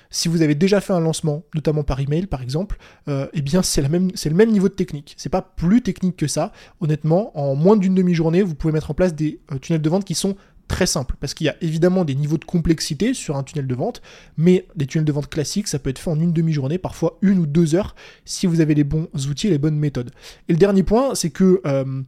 Si 0.10 0.28
vous 0.28 0.42
avez 0.42 0.56
déjà 0.56 0.82
fait 0.82 0.92
un 0.92 1.00
lancement, 1.00 1.44
notamment 1.56 1.84
par 1.84 2.01
email 2.01 2.28
par 2.28 2.42
exemple, 2.42 2.78
eh 3.08 3.42
bien 3.42 3.63
c'est 3.63 3.82
le 3.82 3.88
même 4.36 4.51
niveau 4.51 4.68
de 4.68 4.74
technique. 4.74 5.16
C'est 5.18 5.30
pas 5.30 5.42
plus 5.42 5.82
technique 5.82 6.18
que 6.18 6.28
ça. 6.28 6.51
Honnêtement, 6.82 7.32
en 7.39 7.56
moins 7.56 7.78
d'une 7.78 7.96
demi-journée, 7.96 8.44
vous 8.44 8.56
pouvez 8.56 8.74
mettre 8.74 8.92
en 8.92 8.94
place 8.94 9.16
des 9.16 9.39
tunnels 9.62 9.82
de 9.82 9.89
vente 9.89 10.04
qui 10.04 10.16
sont 10.16 10.36
très 10.70 10.86
simple, 10.86 11.16
parce 11.20 11.34
qu'il 11.34 11.48
y 11.48 11.50
a 11.50 11.56
évidemment 11.60 12.06
des 12.06 12.16
niveaux 12.16 12.38
de 12.38 12.46
complexité 12.46 13.14
sur 13.14 13.36
un 13.36 13.44
tunnel 13.44 13.68
de 13.68 13.76
vente, 13.76 14.02
mais 14.38 14.66
des 14.76 14.86
tunnels 14.86 15.04
de 15.04 15.12
vente 15.12 15.28
classiques, 15.28 15.68
ça 15.68 15.80
peut 15.80 15.90
être 15.90 16.00
fait 16.00 16.10
en 16.10 16.20
une 16.20 16.32
demi-journée, 16.32 16.78
parfois 16.78 17.18
une 17.22 17.40
ou 17.40 17.46
deux 17.46 17.76
heures, 17.76 17.96
si 18.24 18.48
vous 18.48 18.62
avez 18.62 18.76
les 18.76 18.86
bons 18.86 19.10
outils 19.28 19.48
et 19.48 19.50
les 19.50 19.58
bonnes 19.58 19.76
méthodes. 19.76 20.12
Et 20.48 20.54
le 20.54 20.60
dernier 20.60 20.84
point, 20.84 21.16
c'est 21.16 21.32
que 21.32 21.62
euh, 21.66 22.04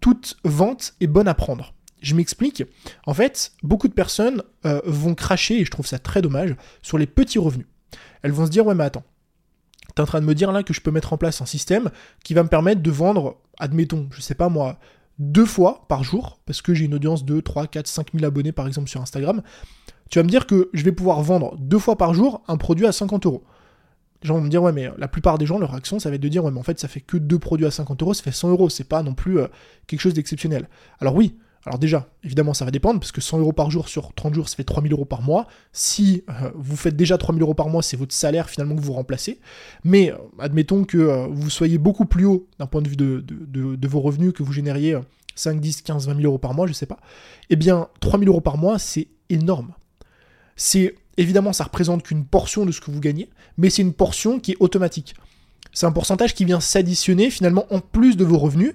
toute 0.00 0.38
vente 0.44 0.94
est 1.00 1.06
bonne 1.08 1.28
à 1.28 1.34
prendre. 1.34 1.74
Je 2.00 2.14
m'explique. 2.14 2.62
En 3.06 3.12
fait, 3.12 3.52
beaucoup 3.62 3.88
de 3.88 3.92
personnes 3.92 4.42
euh, 4.64 4.80
vont 4.86 5.14
cracher, 5.14 5.60
et 5.60 5.64
je 5.64 5.70
trouve 5.70 5.86
ça 5.86 5.98
très 5.98 6.22
dommage, 6.22 6.54
sur 6.80 6.96
les 6.96 7.06
petits 7.06 7.40
revenus. 7.40 7.66
Elles 8.22 8.32
vont 8.32 8.46
se 8.46 8.50
dire, 8.50 8.66
ouais 8.66 8.74
mais 8.74 8.84
attends, 8.84 9.04
t'es 9.94 10.00
en 10.00 10.06
train 10.06 10.20
de 10.20 10.26
me 10.26 10.34
dire 10.34 10.52
là 10.52 10.62
que 10.62 10.72
je 10.72 10.80
peux 10.80 10.92
mettre 10.92 11.12
en 11.12 11.18
place 11.18 11.42
un 11.42 11.46
système 11.46 11.90
qui 12.22 12.34
va 12.34 12.44
me 12.44 12.48
permettre 12.48 12.82
de 12.82 12.90
vendre, 12.90 13.40
admettons, 13.58 14.08
je 14.12 14.20
sais 14.20 14.36
pas 14.36 14.48
moi, 14.48 14.78
deux 15.18 15.46
fois 15.46 15.84
par 15.88 16.04
jour, 16.04 16.38
parce 16.46 16.62
que 16.62 16.74
j'ai 16.74 16.84
une 16.84 16.94
audience 16.94 17.24
de 17.24 17.40
3, 17.40 17.66
4, 17.66 17.86
5 17.86 18.12
000 18.14 18.24
abonnés 18.24 18.52
par 18.52 18.66
exemple 18.66 18.88
sur 18.88 19.00
Instagram, 19.00 19.42
tu 20.10 20.18
vas 20.18 20.22
me 20.22 20.28
dire 20.28 20.46
que 20.46 20.70
je 20.72 20.84
vais 20.84 20.92
pouvoir 20.92 21.22
vendre 21.22 21.56
deux 21.58 21.78
fois 21.78 21.96
par 21.96 22.14
jour 22.14 22.42
un 22.48 22.56
produit 22.56 22.86
à 22.86 22.92
50 22.92 23.26
euros. 23.26 23.44
Les 24.22 24.28
gens 24.28 24.34
vont 24.34 24.40
me 24.40 24.48
dire, 24.48 24.62
ouais, 24.62 24.72
mais 24.72 24.90
la 24.96 25.06
plupart 25.06 25.38
des 25.38 25.46
gens, 25.46 25.58
leur 25.58 25.74
action, 25.74 25.98
ça 25.98 26.08
va 26.08 26.16
être 26.16 26.22
de 26.22 26.28
dire, 26.28 26.44
ouais, 26.44 26.50
mais 26.50 26.58
en 26.58 26.64
fait, 26.64 26.80
ça 26.80 26.88
fait 26.88 27.00
que 27.00 27.16
deux 27.16 27.38
produits 27.38 27.66
à 27.66 27.70
50 27.70 28.02
euros, 28.02 28.14
ça 28.14 28.22
fait 28.22 28.32
100 28.32 28.50
euros, 28.50 28.68
c'est 28.68 28.88
pas 28.88 29.02
non 29.02 29.14
plus 29.14 29.38
euh, 29.38 29.46
quelque 29.86 30.00
chose 30.00 30.14
d'exceptionnel. 30.14 30.68
Alors 31.00 31.14
oui, 31.14 31.36
alors 31.66 31.78
déjà, 31.78 32.08
évidemment, 32.24 32.54
ça 32.54 32.64
va 32.64 32.70
dépendre, 32.70 33.00
parce 33.00 33.12
que 33.12 33.20
100 33.20 33.40
euros 33.40 33.52
par 33.52 33.70
jour 33.70 33.88
sur 33.88 34.14
30 34.14 34.34
jours, 34.34 34.48
ça 34.48 34.56
fait 34.56 34.64
3000 34.64 34.92
euros 34.92 35.04
par 35.04 35.22
mois. 35.22 35.46
Si 35.72 36.24
euh, 36.28 36.50
vous 36.54 36.76
faites 36.76 36.96
déjà 36.96 37.18
3000 37.18 37.42
euros 37.42 37.54
par 37.54 37.68
mois, 37.68 37.82
c'est 37.82 37.96
votre 37.96 38.14
salaire 38.14 38.48
finalement 38.48 38.74
que 38.74 38.80
vous 38.80 38.92
remplacez. 38.92 39.40
Mais 39.84 40.12
euh, 40.12 40.16
admettons 40.38 40.84
que 40.84 41.26
vous 41.30 41.50
soyez 41.50 41.78
beaucoup 41.78 42.06
plus 42.06 42.24
haut 42.24 42.48
d'un 42.58 42.66
point 42.66 42.80
de 42.80 42.88
vue 42.88 42.96
de, 42.96 43.88
vos 43.88 44.00
revenus, 44.00 44.32
que 44.32 44.42
vous 44.42 44.52
génériez 44.52 44.98
5, 45.34 45.60
10, 45.60 45.82
15, 45.82 46.06
20 46.06 46.14
000 46.16 46.26
euros 46.26 46.38
par 46.38 46.54
mois, 46.54 46.66
je 46.66 46.72
sais 46.72 46.86
pas. 46.86 46.98
Eh 47.50 47.56
bien, 47.56 47.88
3000 48.00 48.28
euros 48.28 48.40
par 48.40 48.56
mois, 48.56 48.78
c'est 48.78 49.08
énorme. 49.28 49.74
C'est 50.56 50.94
évidemment, 51.16 51.52
ça 51.52 51.64
représente 51.64 52.02
qu'une 52.02 52.24
portion 52.24 52.64
de 52.64 52.72
ce 52.72 52.80
que 52.80 52.90
vous 52.90 53.00
gagnez, 53.00 53.28
mais 53.56 53.70
c'est 53.70 53.82
une 53.82 53.92
portion 53.92 54.40
qui 54.40 54.52
est 54.52 54.56
automatique. 54.60 55.14
C'est 55.72 55.86
un 55.86 55.92
pourcentage 55.92 56.34
qui 56.34 56.44
vient 56.44 56.60
s'additionner 56.60 57.30
finalement 57.30 57.66
en 57.70 57.80
plus 57.80 58.16
de 58.16 58.24
vos 58.24 58.38
revenus, 58.38 58.74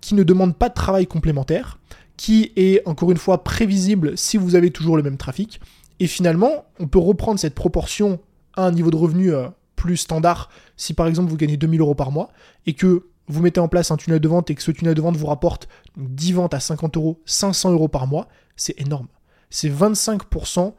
qui 0.00 0.14
ne 0.14 0.24
demande 0.24 0.56
pas 0.56 0.68
de 0.68 0.74
travail 0.74 1.06
complémentaire, 1.06 1.78
qui 2.22 2.52
est 2.54 2.86
encore 2.86 3.10
une 3.10 3.16
fois 3.16 3.42
prévisible 3.42 4.16
si 4.16 4.36
vous 4.36 4.54
avez 4.54 4.70
toujours 4.70 4.96
le 4.96 5.02
même 5.02 5.16
trafic. 5.16 5.60
Et 5.98 6.06
finalement, 6.06 6.66
on 6.78 6.86
peut 6.86 7.00
reprendre 7.00 7.40
cette 7.40 7.56
proportion 7.56 8.20
à 8.54 8.64
un 8.64 8.70
niveau 8.70 8.92
de 8.92 8.96
revenu 8.96 9.34
euh, 9.34 9.48
plus 9.74 9.96
standard 9.96 10.48
si 10.76 10.94
par 10.94 11.08
exemple 11.08 11.30
vous 11.30 11.36
gagnez 11.36 11.56
2000 11.56 11.80
euros 11.80 11.96
par 11.96 12.12
mois 12.12 12.30
et 12.64 12.74
que 12.74 13.08
vous 13.26 13.42
mettez 13.42 13.58
en 13.58 13.66
place 13.66 13.90
un 13.90 13.96
tunnel 13.96 14.20
de 14.20 14.28
vente 14.28 14.50
et 14.50 14.54
que 14.54 14.62
ce 14.62 14.70
tunnel 14.70 14.94
de 14.94 15.02
vente 15.02 15.16
vous 15.16 15.26
rapporte 15.26 15.66
10 15.96 16.34
ventes 16.34 16.54
à 16.54 16.60
50 16.60 16.96
euros, 16.96 17.20
500 17.24 17.72
euros 17.72 17.88
par 17.88 18.06
mois, 18.06 18.28
c'est 18.54 18.80
énorme. 18.80 19.08
C'est 19.50 19.68
25% 19.68 20.74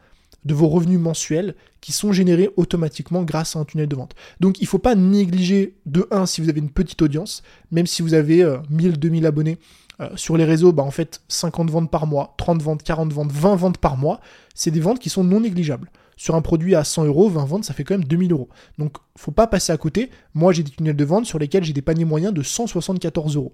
de 0.46 0.54
vos 0.54 0.70
revenus 0.70 1.00
mensuels 1.00 1.56
qui 1.82 1.92
sont 1.92 2.14
générés 2.14 2.52
automatiquement 2.56 3.24
grâce 3.24 3.58
à 3.58 3.60
un 3.60 3.66
tunnel 3.66 3.90
de 3.90 3.96
vente. 3.98 4.16
Donc 4.40 4.60
il 4.60 4.64
ne 4.64 4.70
faut 4.70 4.80
pas 4.80 4.96
négliger 4.96 5.76
de 5.86 6.08
1 6.10 6.26
si 6.26 6.40
vous 6.40 6.48
avez 6.48 6.62
une 6.62 6.70
petite 6.70 7.02
audience, 7.02 7.44
même 7.70 7.86
si 7.86 8.02
vous 8.02 8.14
avez 8.14 8.46
1000, 8.70 8.92
euh, 8.92 8.96
2000 8.96 9.26
abonnés 9.26 9.58
euh, 10.00 10.10
sur 10.16 10.38
les 10.38 10.46
réseaux, 10.46 10.72
bah 10.72 10.84
en 10.84 10.92
fait 10.92 11.22
50 11.28 11.70
ventes 11.70 11.92
par 11.92 12.08
mois, 12.08 12.34
30 12.38 12.62
ventes, 12.62 12.84
40 12.84 13.14
ventes, 13.14 13.32
20 13.32 13.56
ventes 13.56 13.78
par 13.78 13.98
mois, 13.98 14.20
c'est 14.56 14.72
des 14.72 14.80
ventes 14.80 15.00
qui 15.00 15.10
sont 15.10 15.24
non 15.24 15.42
négligeables. 15.42 15.92
Sur 16.16 16.36
un 16.36 16.42
produit 16.42 16.76
à 16.76 16.84
100 16.84 17.06
euros, 17.06 17.30
20 17.30 17.46
ventes, 17.46 17.64
ça 17.66 17.74
fait 17.74 17.84
quand 17.84 17.96
même 17.96 18.06
2000 18.06 18.32
euros. 18.32 18.50
Donc 18.78 18.98
faut 19.18 19.32
pas 19.32 19.48
passer 19.48 19.72
à 19.72 19.78
côté. 19.78 20.10
Moi 20.34 20.54
j'ai 20.54 20.64
des 20.64 20.72
tunnels 20.72 20.96
de 20.96 21.06
vente 21.06 21.26
sur 21.26 21.40
lesquels 21.40 21.64
j'ai 21.64 21.74
des 21.74 21.82
paniers 21.82 22.06
moyens 22.06 22.34
de 22.34 22.42
174 22.42 23.36
euros. 23.36 23.54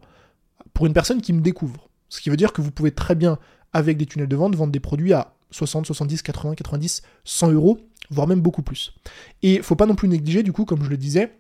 Pour 0.74 0.86
une 0.86 0.93
personne 0.93 1.22
qui 1.22 1.34
me 1.34 1.41
découvre. 1.41 1.89
Ce 2.10 2.22
qui 2.22 2.29
veut 2.29 2.38
dire 2.38 2.53
que 2.53 2.62
vous 2.62 2.72
pouvez 2.72 2.91
très 2.91 3.15
bien, 3.15 3.38
avec 3.74 3.98
des 3.98 4.05
tunnels 4.05 4.27
de 4.27 4.36
vente, 4.36 4.55
vendre 4.55 4.72
des 4.72 4.79
produits 4.79 5.13
à 5.13 5.34
60, 5.51 5.86
70, 5.86 6.22
80, 6.22 6.55
90, 6.55 7.01
100 7.24 7.51
euros, 7.51 7.79
voire 8.10 8.27
même 8.27 8.41
beaucoup 8.41 8.62
plus. 8.62 8.93
Et 9.41 9.62
faut 9.62 9.75
pas 9.75 9.86
non 9.86 9.96
plus 9.96 10.08
négliger, 10.08 10.43
du 10.43 10.51
coup, 10.51 10.65
comme 10.65 10.84
je 10.84 10.89
le 10.89 10.98
disais, 10.98 11.36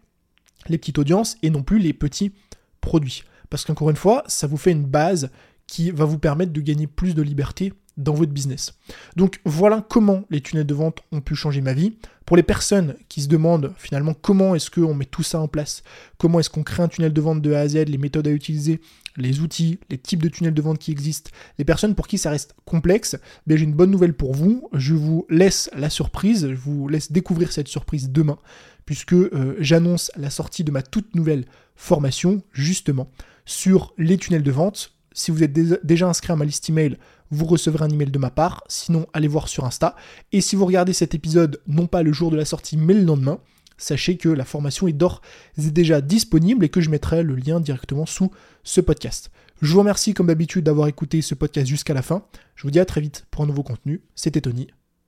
les 0.67 0.77
petites 0.77 0.99
audiences 0.99 1.37
et 1.41 1.49
non 1.49 1.63
plus 1.63 1.79
les 1.79 1.93
petits 1.93 2.33
produits. 2.81 3.23
Parce 3.49 3.65
qu'encore 3.65 3.89
une 3.89 3.95
fois, 3.95 4.23
ça 4.27 4.47
vous 4.47 4.57
fait 4.57 4.71
une 4.71 4.85
base 4.85 5.29
qui 5.67 5.91
va 5.91 6.05
vous 6.05 6.19
permettre 6.19 6.51
de 6.51 6.61
gagner 6.61 6.87
plus 6.87 7.13
de 7.13 7.21
liberté 7.21 7.73
dans 7.99 8.13
votre 8.13 8.31
business. 8.31 8.73
Donc 9.15 9.39
voilà 9.45 9.85
comment 9.87 10.23
les 10.29 10.41
tunnels 10.41 10.65
de 10.65 10.73
vente 10.73 10.99
ont 11.11 11.21
pu 11.21 11.35
changer 11.35 11.61
ma 11.61 11.73
vie. 11.73 11.97
Pour 12.25 12.37
les 12.37 12.43
personnes 12.43 12.95
qui 13.09 13.21
se 13.21 13.27
demandent 13.27 13.73
finalement 13.77 14.13
comment 14.13 14.55
est-ce 14.55 14.69
qu'on 14.71 14.93
met 14.93 15.05
tout 15.05 15.23
ça 15.23 15.39
en 15.39 15.47
place, 15.47 15.83
comment 16.17 16.39
est-ce 16.39 16.49
qu'on 16.49 16.63
crée 16.63 16.83
un 16.83 16.87
tunnel 16.87 17.11
de 17.11 17.21
vente 17.21 17.41
de 17.41 17.53
A 17.53 17.61
à 17.61 17.67
Z, 17.67 17.85
les 17.87 17.97
méthodes 17.97 18.27
à 18.27 18.31
utiliser, 18.31 18.81
les 19.17 19.41
outils, 19.41 19.79
les 19.89 19.97
types 19.97 20.21
de 20.21 20.29
tunnels 20.29 20.53
de 20.53 20.61
vente 20.61 20.79
qui 20.79 20.91
existent, 20.91 21.31
les 21.57 21.65
personnes 21.65 21.95
pour 21.95 22.07
qui 22.07 22.17
ça 22.17 22.29
reste 22.29 22.55
complexe, 22.65 23.17
ben 23.47 23.57
j'ai 23.57 23.63
une 23.63 23.73
bonne 23.73 23.91
nouvelle 23.91 24.13
pour 24.13 24.33
vous. 24.33 24.69
Je 24.73 24.93
vous 24.93 25.25
laisse 25.29 25.69
la 25.75 25.89
surprise, 25.89 26.47
je 26.49 26.55
vous 26.55 26.87
laisse 26.87 27.11
découvrir 27.11 27.51
cette 27.51 27.67
surprise 27.67 28.11
demain, 28.11 28.37
puisque 28.85 29.13
euh, 29.13 29.55
j'annonce 29.59 30.11
la 30.15 30.29
sortie 30.29 30.63
de 30.63 30.71
ma 30.71 30.83
toute 30.83 31.15
nouvelle 31.15 31.45
formation, 31.75 32.43
justement, 32.53 33.09
sur 33.49 33.93
les 33.97 34.17
tunnels 34.17 34.43
de 34.43 34.51
vente. 34.51 34.93
Si 35.11 35.31
vous 35.31 35.43
êtes 35.43 35.51
déjà 35.83 36.07
inscrit 36.07 36.31
à 36.31 36.35
ma 36.35 36.45
liste 36.45 36.69
email, 36.69 36.97
vous 37.31 37.45
recevrez 37.45 37.83
un 37.83 37.89
email 37.89 38.11
de 38.11 38.19
ma 38.19 38.29
part. 38.29 38.63
Sinon, 38.67 39.07
allez 39.11 39.27
voir 39.27 39.47
sur 39.47 39.65
Insta. 39.65 39.95
Et 40.31 40.39
si 40.39 40.55
vous 40.55 40.67
regardez 40.67 40.93
cet 40.93 41.15
épisode, 41.15 41.59
non 41.67 41.87
pas 41.87 42.03
le 42.03 42.13
jour 42.13 42.29
de 42.29 42.37
la 42.37 42.45
sortie, 42.45 42.77
mais 42.77 42.93
le 42.93 43.01
lendemain, 43.01 43.39
sachez 43.77 44.17
que 44.17 44.29
la 44.29 44.45
formation 44.45 44.87
est 44.87 44.93
d'ores 44.93 45.21
et 45.57 45.71
déjà 45.71 45.99
disponible 45.99 46.63
et 46.63 46.69
que 46.69 46.79
je 46.79 46.91
mettrai 46.91 47.23
le 47.23 47.35
lien 47.35 47.59
directement 47.59 48.05
sous 48.05 48.31
ce 48.63 48.81
podcast. 48.81 49.31
Je 49.63 49.73
vous 49.73 49.79
remercie 49.79 50.13
comme 50.13 50.27
d'habitude 50.27 50.63
d'avoir 50.63 50.87
écouté 50.87 51.23
ce 51.23 51.33
podcast 51.33 51.67
jusqu'à 51.67 51.95
la 51.95 52.03
fin. 52.03 52.23
Je 52.55 52.63
vous 52.63 52.71
dis 52.71 52.79
à 52.79 52.85
très 52.85 53.01
vite 53.01 53.25
pour 53.31 53.43
un 53.43 53.47
nouveau 53.47 53.63
contenu. 53.63 54.03
C'était 54.13 54.41
Tony. 54.41 54.67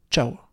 Ciao 0.10 0.51